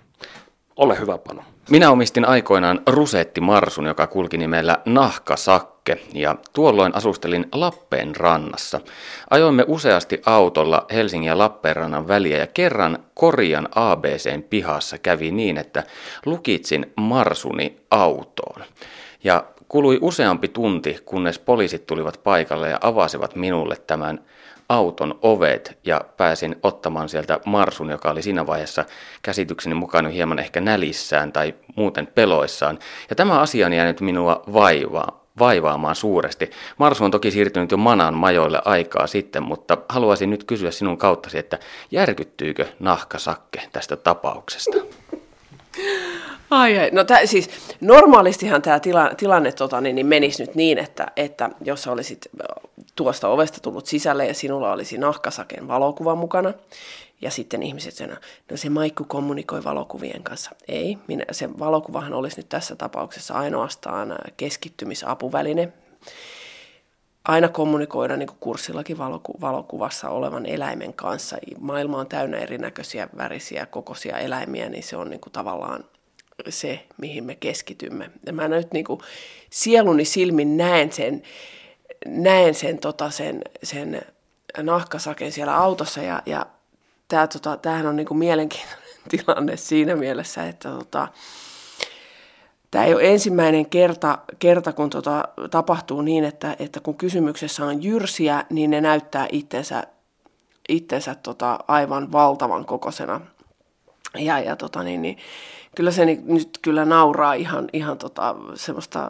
[0.80, 1.42] Ole hyvä, Panu.
[1.70, 8.82] Minä omistin aikoinaan Rusetti Marsun, joka kulki nimellä Nahkasakke, ja tuolloin asustelin Lappeen rannassa.
[9.30, 15.84] Ajoimme useasti autolla Helsingin ja Lappeenrannan väliä, ja kerran Korian ABCn pihassa kävi niin, että
[16.26, 18.64] lukitsin Marsuni autoon.
[19.24, 24.20] Ja kului useampi tunti, kunnes poliisit tulivat paikalle ja avasivat minulle tämän
[24.70, 28.86] auton ovet ja pääsin ottamaan sieltä Marsun, joka oli siinä vaiheessa
[29.22, 32.80] käsitykseni mukaan hieman ehkä nälissään tai muuten peloissaan.
[33.10, 36.52] Ja tämä asia on jäänyt minua vaivaa, vaivaamaan suuresti.
[36.78, 41.38] Marsu on toki siirtynyt jo Manan majoille aikaa sitten, mutta haluaisin nyt kysyä sinun kauttasi,
[41.38, 41.60] että
[41.92, 44.78] järkyttyykö nahkasakke tästä tapauksesta?
[46.50, 46.90] Ai, ai.
[46.92, 47.50] No tää, siis
[47.82, 52.30] normaalistihan tämä tila, tilanne tota, niin, niin menisi nyt niin, että, että jos olisit
[53.00, 56.54] tuosta ovesta tullut sisälle ja sinulla olisi nahkasaken valokuva mukana,
[57.22, 58.16] ja sitten ihmiset sanoo,
[58.52, 60.52] no se Maikku kommunikoi valokuvien kanssa.
[60.68, 65.74] Ei, minä, se valokuvahan olisi nyt tässä tapauksessa ainoastaan keskittymisapuväline.
[67.26, 71.38] Aina kommunikoida niin kuin kurssillakin valoku- valokuvassa olevan eläimen kanssa.
[71.60, 75.84] Maailma on täynnä erinäköisiä värisiä kokoisia eläimiä, niin se on niin kuin tavallaan
[76.50, 78.12] se, mihin me keskitymme.
[78.26, 79.00] Ja mä nyt niin kuin
[79.50, 81.24] sieluni silmin näen sen,
[82.06, 84.02] näen sen, tota, sen, sen
[84.58, 86.46] nahkasaken siellä autossa ja, ja
[87.08, 88.80] tää, tota, tämähän on niin kuin mielenkiintoinen
[89.10, 91.08] tilanne siinä mielessä, että tota,
[92.72, 97.84] tämä ei ole ensimmäinen kerta, kerta kun tota, tapahtuu niin, että, että kun kysymyksessä on
[97.84, 99.84] jyrsiä, niin ne näyttää itsensä,
[100.70, 103.22] itsensä tota, aivan valtavan kokoisena.
[104.18, 105.18] Ja, ja tota niin, niin,
[105.76, 109.10] kyllä se nyt kyllä nauraa ihan, ihan tota, semmoista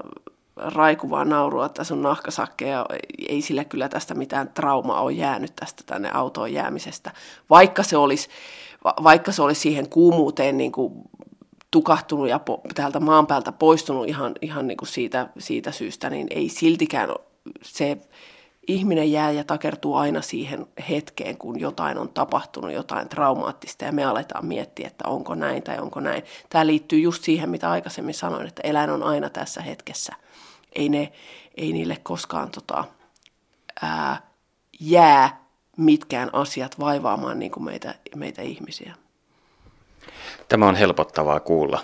[0.59, 2.85] raikuvaa naurua, että sun nahkasakkeja,
[3.29, 7.11] ei sillä kyllä tästä mitään traumaa ole jäänyt tästä tänne autoon jäämisestä.
[7.49, 8.29] Vaikka se olisi,
[9.03, 10.93] vaikka se olisi siihen kuumuuteen niin kuin
[11.71, 16.27] tukahtunut ja po, täältä maan päältä poistunut ihan, ihan niin kuin siitä, siitä syystä, niin
[16.29, 17.09] ei siltikään
[17.61, 17.97] se
[18.67, 24.05] ihminen jää ja takertuu aina siihen hetkeen, kun jotain on tapahtunut, jotain traumaattista, ja me
[24.05, 26.23] aletaan miettiä, että onko näin tai onko näin.
[26.49, 30.15] Tämä liittyy just siihen, mitä aikaisemmin sanoin, että eläin on aina tässä hetkessä.
[30.73, 31.11] Ei, ne,
[31.57, 32.83] ei niille koskaan tota,
[33.81, 34.21] ää,
[34.79, 35.45] jää
[35.77, 38.93] mitkään asiat vaivaamaan niin kuin meitä, meitä ihmisiä.
[40.49, 41.81] Tämä on helpottavaa kuulla.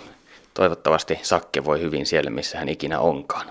[0.54, 3.46] Toivottavasti Sakke voi hyvin siellä, missä hän ikinä onkaan.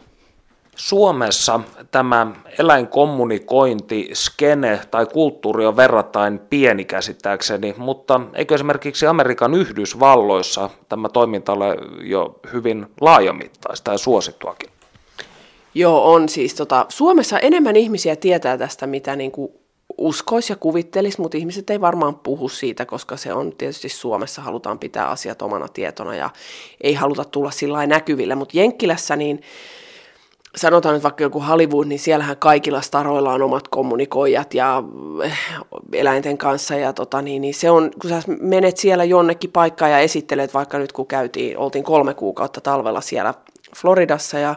[0.76, 1.60] Suomessa
[1.92, 2.28] tämä
[2.60, 11.54] eläinkommunikointi, skene tai kulttuuri on verrattain pieni käsittääkseni, mutta eikö esimerkiksi Amerikan Yhdysvalloissa tämä toiminta
[11.54, 14.75] ole jo hyvin laajamittaista ja suosittuakin?
[15.76, 16.54] Joo, on siis.
[16.54, 19.52] Tota, Suomessa enemmän ihmisiä tietää tästä, mitä niin kuin
[19.98, 24.80] uskoisi ja kuvittelisi, mutta ihmiset ei varmaan puhu siitä, koska se on tietysti Suomessa, halutaan
[24.80, 26.30] pitää asiat omana tietona ja
[26.82, 28.36] ei haluta tulla sillä näkyville.
[28.36, 29.42] Mutta Jenkkilässä niin
[30.56, 34.84] sanotaan nyt vaikka joku Hollywood, niin siellähän kaikilla staroilla on omat kommunikoijat ja
[35.24, 35.38] eh,
[35.94, 40.00] eläinten kanssa ja tota niin, niin se on, kun sä menet siellä jonnekin paikkaan ja
[40.00, 43.34] esittelet, vaikka nyt kun käytiin, oltiin kolme kuukautta talvella siellä
[43.76, 44.56] Floridassa ja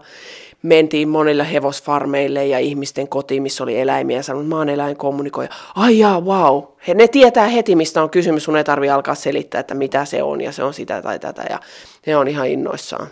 [0.63, 5.51] mentiin monille hevosfarmeille ja ihmisten kotiin, missä oli eläimiä ja sanoi, että mä oon eläinkommunikoija.
[5.75, 6.63] Ai jaa, wow.
[6.89, 10.23] He, ne tietää heti, mistä on kysymys, sun ei tarvitse alkaa selittää, että mitä se
[10.23, 11.61] on ja se on sitä tai tätä ja
[12.07, 13.07] ne on ihan innoissaan.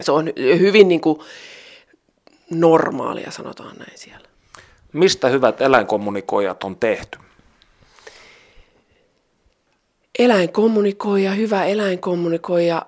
[0.00, 1.18] Se on hyvin niin kuin,
[2.50, 4.28] normaalia, sanotaan näin siellä.
[4.92, 7.18] Mistä hyvät eläinkommunikoijat on tehty?
[10.18, 12.86] Eläinkommunikoija, hyvä eläinkommunikoija,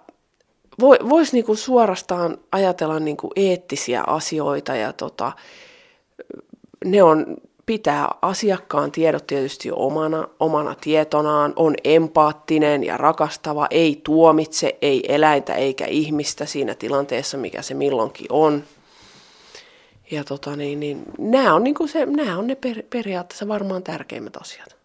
[0.80, 5.32] voisi niinku suorastaan ajatella niinku eettisiä asioita ja tota,
[6.84, 14.78] ne on pitää asiakkaan tiedot tietysti omana, omana tietonaan, on empaattinen ja rakastava, ei tuomitse,
[14.82, 18.64] ei eläintä eikä ihmistä siinä tilanteessa, mikä se milloinkin on.
[20.10, 24.36] Ja tota niin, niin nämä on, niinku se, nämä on ne per, periaatteessa varmaan tärkeimmät
[24.36, 24.79] asiat.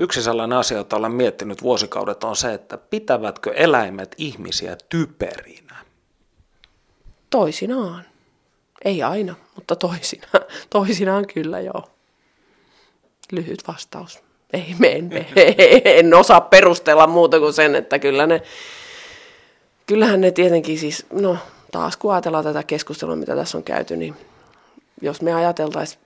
[0.00, 5.76] Yksi sellainen asia, jota olen miettinyt vuosikaudet, on se, että pitävätkö eläimet ihmisiä typerinä?
[7.30, 8.04] Toisinaan.
[8.84, 10.44] Ei aina, mutta toisinaan.
[10.70, 11.82] Toisinaan kyllä joo.
[13.32, 14.18] Lyhyt vastaus.
[14.52, 15.26] Ei, me en, me,
[15.98, 18.42] en osaa perustella muuta kuin sen, että kyllä ne,
[19.86, 21.38] kyllähän ne tietenkin siis, no
[21.72, 24.16] taas kun ajatellaan tätä keskustelua, mitä tässä on käyty, niin
[25.02, 26.02] jos me ajateltaisiin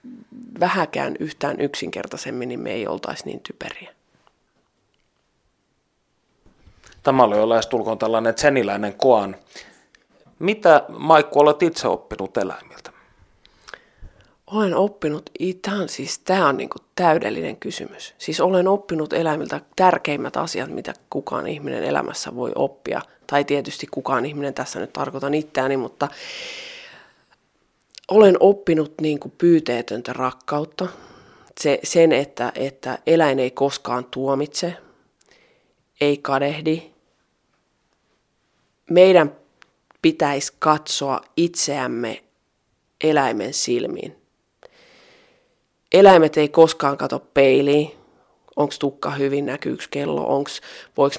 [0.59, 3.89] vähäkään yhtään yksinkertaisemmin, niin me ei oltaisi niin typeriä.
[7.03, 9.35] Tämä oli jo lähestulkoon tällainen seniläinen koan.
[10.39, 12.91] Mitä, Maikku, olet itse oppinut eläimiltä?
[14.47, 15.29] Olen oppinut,
[15.61, 18.13] tämä on, siis, tämä on niin kuin täydellinen kysymys.
[18.17, 23.01] Siis olen oppinut eläimiltä tärkeimmät asiat, mitä kukaan ihminen elämässä voi oppia.
[23.27, 26.07] Tai tietysti kukaan ihminen, tässä nyt tarkoitan itseäni, mutta
[28.13, 30.87] olen oppinut niin kuin pyyteetöntä rakkautta.
[31.59, 34.75] Se, sen, että, että eläin ei koskaan tuomitse,
[36.01, 36.83] ei kadehdi.
[38.89, 39.35] Meidän
[40.01, 42.23] pitäisi katsoa itseämme
[43.03, 44.15] eläimen silmiin.
[45.91, 47.91] Eläimet ei koskaan kato peiliin,
[48.55, 50.49] onko tukka hyvin, näkyykö kello, onko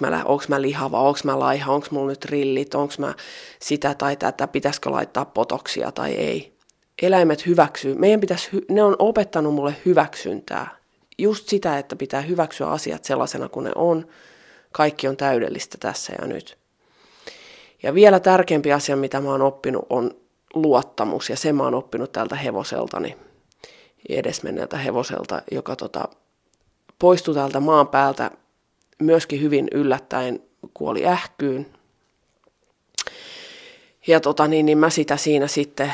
[0.01, 3.15] mä, mä lihava, onko mä laiha, onko mulla nyt rillit, onko mä
[3.61, 6.54] sitä tai tätä, pitäisikö laittaa potoksia tai ei
[7.03, 10.77] eläimet hyväksyy, meidän pitäisi, ne on opettanut mulle hyväksyntää.
[11.19, 14.07] Just sitä, että pitää hyväksyä asiat sellaisena kuin ne on.
[14.73, 16.59] Kaikki on täydellistä tässä ja nyt.
[17.83, 20.11] Ja vielä tärkeämpi asia, mitä mä oon oppinut, on
[20.55, 21.31] luottamus.
[21.31, 23.17] Ja sen mä oon oppinut tältä hevoseltani,
[24.09, 26.09] edesmenneeltä hevoselta, joka tota,
[26.99, 28.31] poistui täältä maan päältä
[29.03, 30.43] myöskin hyvin yllättäen,
[30.75, 31.67] kuoli ähkyyn.
[34.07, 35.93] Ja tota, niin, niin mä sitä siinä sitten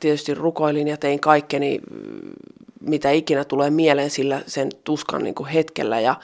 [0.00, 1.80] tietysti rukoilin ja tein kaikkeni,
[2.80, 6.00] mitä ikinä tulee mieleen sillä sen tuskan niin kuin hetkellä.
[6.00, 6.14] Ja,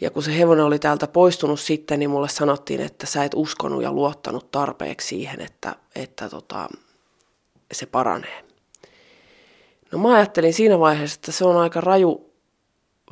[0.00, 3.82] ja kun se hevonen oli täältä poistunut sitten, niin mulle sanottiin, että sä et uskonut
[3.82, 6.68] ja luottanut tarpeeksi siihen, että, että tota,
[7.72, 8.44] se paranee.
[9.92, 12.30] No mä ajattelin siinä vaiheessa, että se on aika raju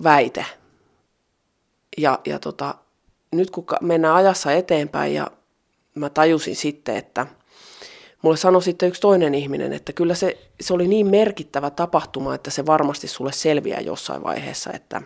[0.03, 0.47] väite.
[1.99, 2.75] Ja, ja tota,
[3.33, 5.31] nyt kun mennään ajassa eteenpäin ja
[5.95, 7.27] mä tajusin sitten, että–
[8.27, 12.51] mulle sanoi sitten yksi toinen ihminen, että kyllä se, se oli niin merkittävä tapahtuma, että
[12.51, 15.03] se varmasti sulle selviää jossain vaiheessa, että,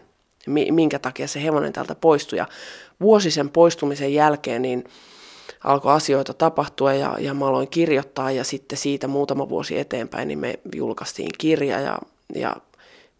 [0.71, 2.39] minkä takia se hevonen täältä poistui.
[2.39, 2.47] Ja
[3.01, 4.85] vuosi sen poistumisen jälkeen niin
[5.65, 10.39] alkoi asioita tapahtua ja, ja mä aloin kirjoittaa ja sitten siitä muutama vuosi eteenpäin niin
[10.39, 11.99] me julkaistiin kirja ja,
[12.35, 12.57] ja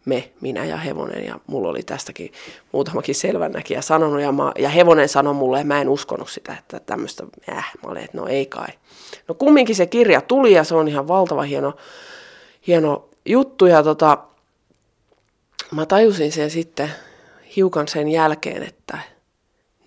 [0.05, 2.31] me, minä ja hevonen ja mulla oli tästäkin
[2.71, 6.79] muutamakin selvännäkijä sanonut ja, mä, ja hevonen sanoi mulle ja mä en uskonut sitä, että
[6.79, 8.67] tämmöistä, äh, mä olin, että no ei kai.
[9.27, 11.73] No kumminkin se kirja tuli ja se on ihan valtava hieno,
[12.67, 14.17] hieno juttu ja tota,
[15.71, 16.91] mä tajusin sen sitten
[17.55, 18.99] hiukan sen jälkeen, että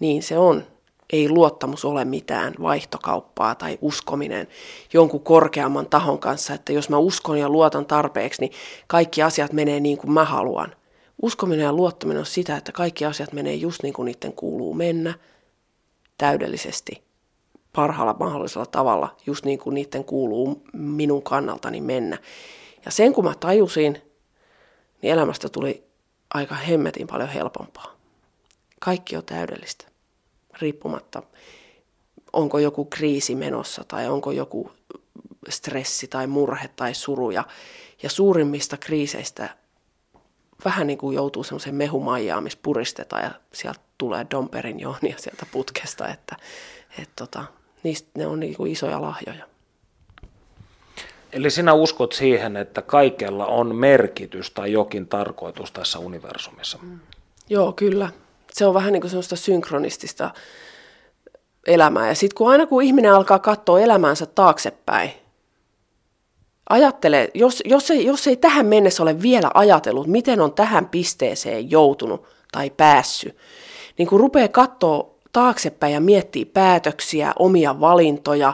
[0.01, 0.67] niin se on.
[1.15, 4.49] Ei luottamus ole mitään vaihtokauppaa tai uskominen
[4.93, 8.53] jonkun korkeamman tahon kanssa, että jos mä uskon ja luotan tarpeeksi, niin
[8.87, 10.77] kaikki asiat menee niin kuin mä haluan.
[11.23, 15.15] Uskominen ja luottaminen on sitä, että kaikki asiat menee just niin kuin niiden kuuluu mennä
[16.19, 17.03] täydellisesti,
[17.73, 22.19] parhaalla mahdollisella tavalla, just niin kuin niiden kuuluu minun kannaltani mennä.
[22.85, 23.93] Ja sen kun mä tajusin,
[25.03, 25.85] niin elämästä tuli
[26.35, 27.97] aika hemmetin paljon helpompaa.
[28.81, 29.94] Kaikki on täydellistä,
[30.61, 31.23] riippumatta
[32.35, 34.71] onko joku kriisi menossa tai onko joku
[35.49, 37.31] stressi tai murhe tai suru.
[37.31, 37.45] Ja,
[38.03, 39.57] ja suurimmista kriiseistä
[40.65, 46.09] vähän niin kuin joutuu semmoiseen mehumajaan, missä puristetaan ja sieltä tulee Domperin johnia sieltä putkesta,
[46.09, 46.37] että
[46.99, 47.45] et tota,
[47.83, 49.45] niistä ne on niin kuin isoja lahjoja.
[51.33, 56.79] Eli sinä uskot siihen, että kaikella on merkitys tai jokin tarkoitus tässä universumissa?
[56.83, 56.99] Mm.
[57.49, 58.11] Joo, kyllä.
[58.55, 60.31] Se on vähän niin kuin semmoista synkronistista
[61.67, 62.09] elämää.
[62.09, 65.11] Ja sitten kun aina kun ihminen alkaa katsoa elämäänsä taaksepäin,
[66.71, 71.71] ajattele, jos, jos, ei, jos ei tähän mennessä ole vielä ajatellut, miten on tähän pisteeseen
[71.71, 73.37] joutunut tai päässyt,
[73.99, 78.53] niin kun rupeaa katsoa taaksepäin ja miettii päätöksiä, omia valintoja,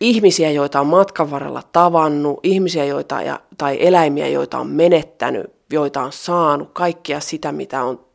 [0.00, 6.02] ihmisiä, joita on matkan varrella tavannut, ihmisiä joita, ja, tai eläimiä, joita on menettänyt, joita
[6.02, 8.09] on saanut, kaikkea sitä, mitä on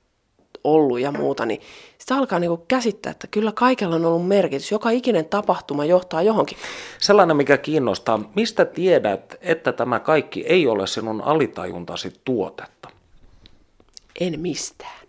[0.66, 1.62] ollut ja muuta, niin
[1.98, 4.72] sitä alkaa niin käsittää, että kyllä kaikella on ollut merkitys.
[4.72, 6.58] Joka ikinen tapahtuma johtaa johonkin.
[7.00, 12.90] Sellainen, mikä kiinnostaa, mistä tiedät, että tämä kaikki ei ole sinun alitajuntasi tuotetta?
[14.20, 15.06] En mistään.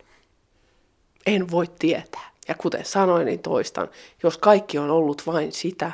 [1.25, 2.31] En voi tietää.
[2.47, 3.89] Ja kuten sanoin, niin toistan,
[4.23, 5.91] jos kaikki on ollut vain sitä,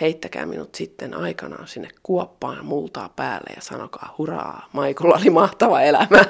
[0.00, 6.24] heittäkää minut sitten aikanaan sinne kuoppaan multaa päälle ja sanokaa hurraa, Maikulla oli mahtava elämä.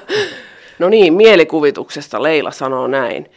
[0.81, 3.31] No niin, mielikuvituksesta Leila sanoo näin.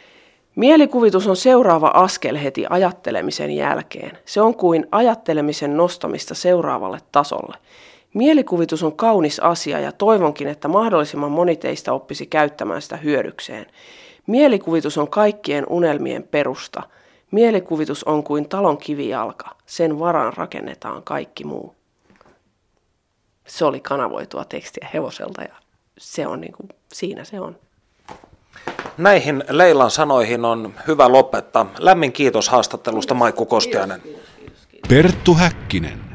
[0.56, 4.18] Mielikuvitus on seuraava askel heti ajattelemisen jälkeen.
[4.24, 7.56] Se on kuin ajattelemisen nostamista seuraavalle tasolle.
[8.14, 13.66] Mielikuvitus on kaunis asia ja toivonkin, että mahdollisimman moni teistä oppisi käyttämään sitä hyödykseen.
[14.26, 16.82] Mielikuvitus on kaikkien unelmien perusta–
[17.34, 21.74] Mielikuvitus on kuin talon kivijalka, sen varaan rakennetaan kaikki muu.
[23.46, 25.54] Se oli kanavoitua tekstiä hevoselta ja
[25.98, 27.56] se on niin kuin, siinä se on.
[28.98, 31.66] Näihin Leilan sanoihin on hyvä lopettaa.
[31.78, 34.02] Lämmin kiitos haastattelusta Maikku Kostiainen.
[34.88, 36.13] Perttu Häkkinen.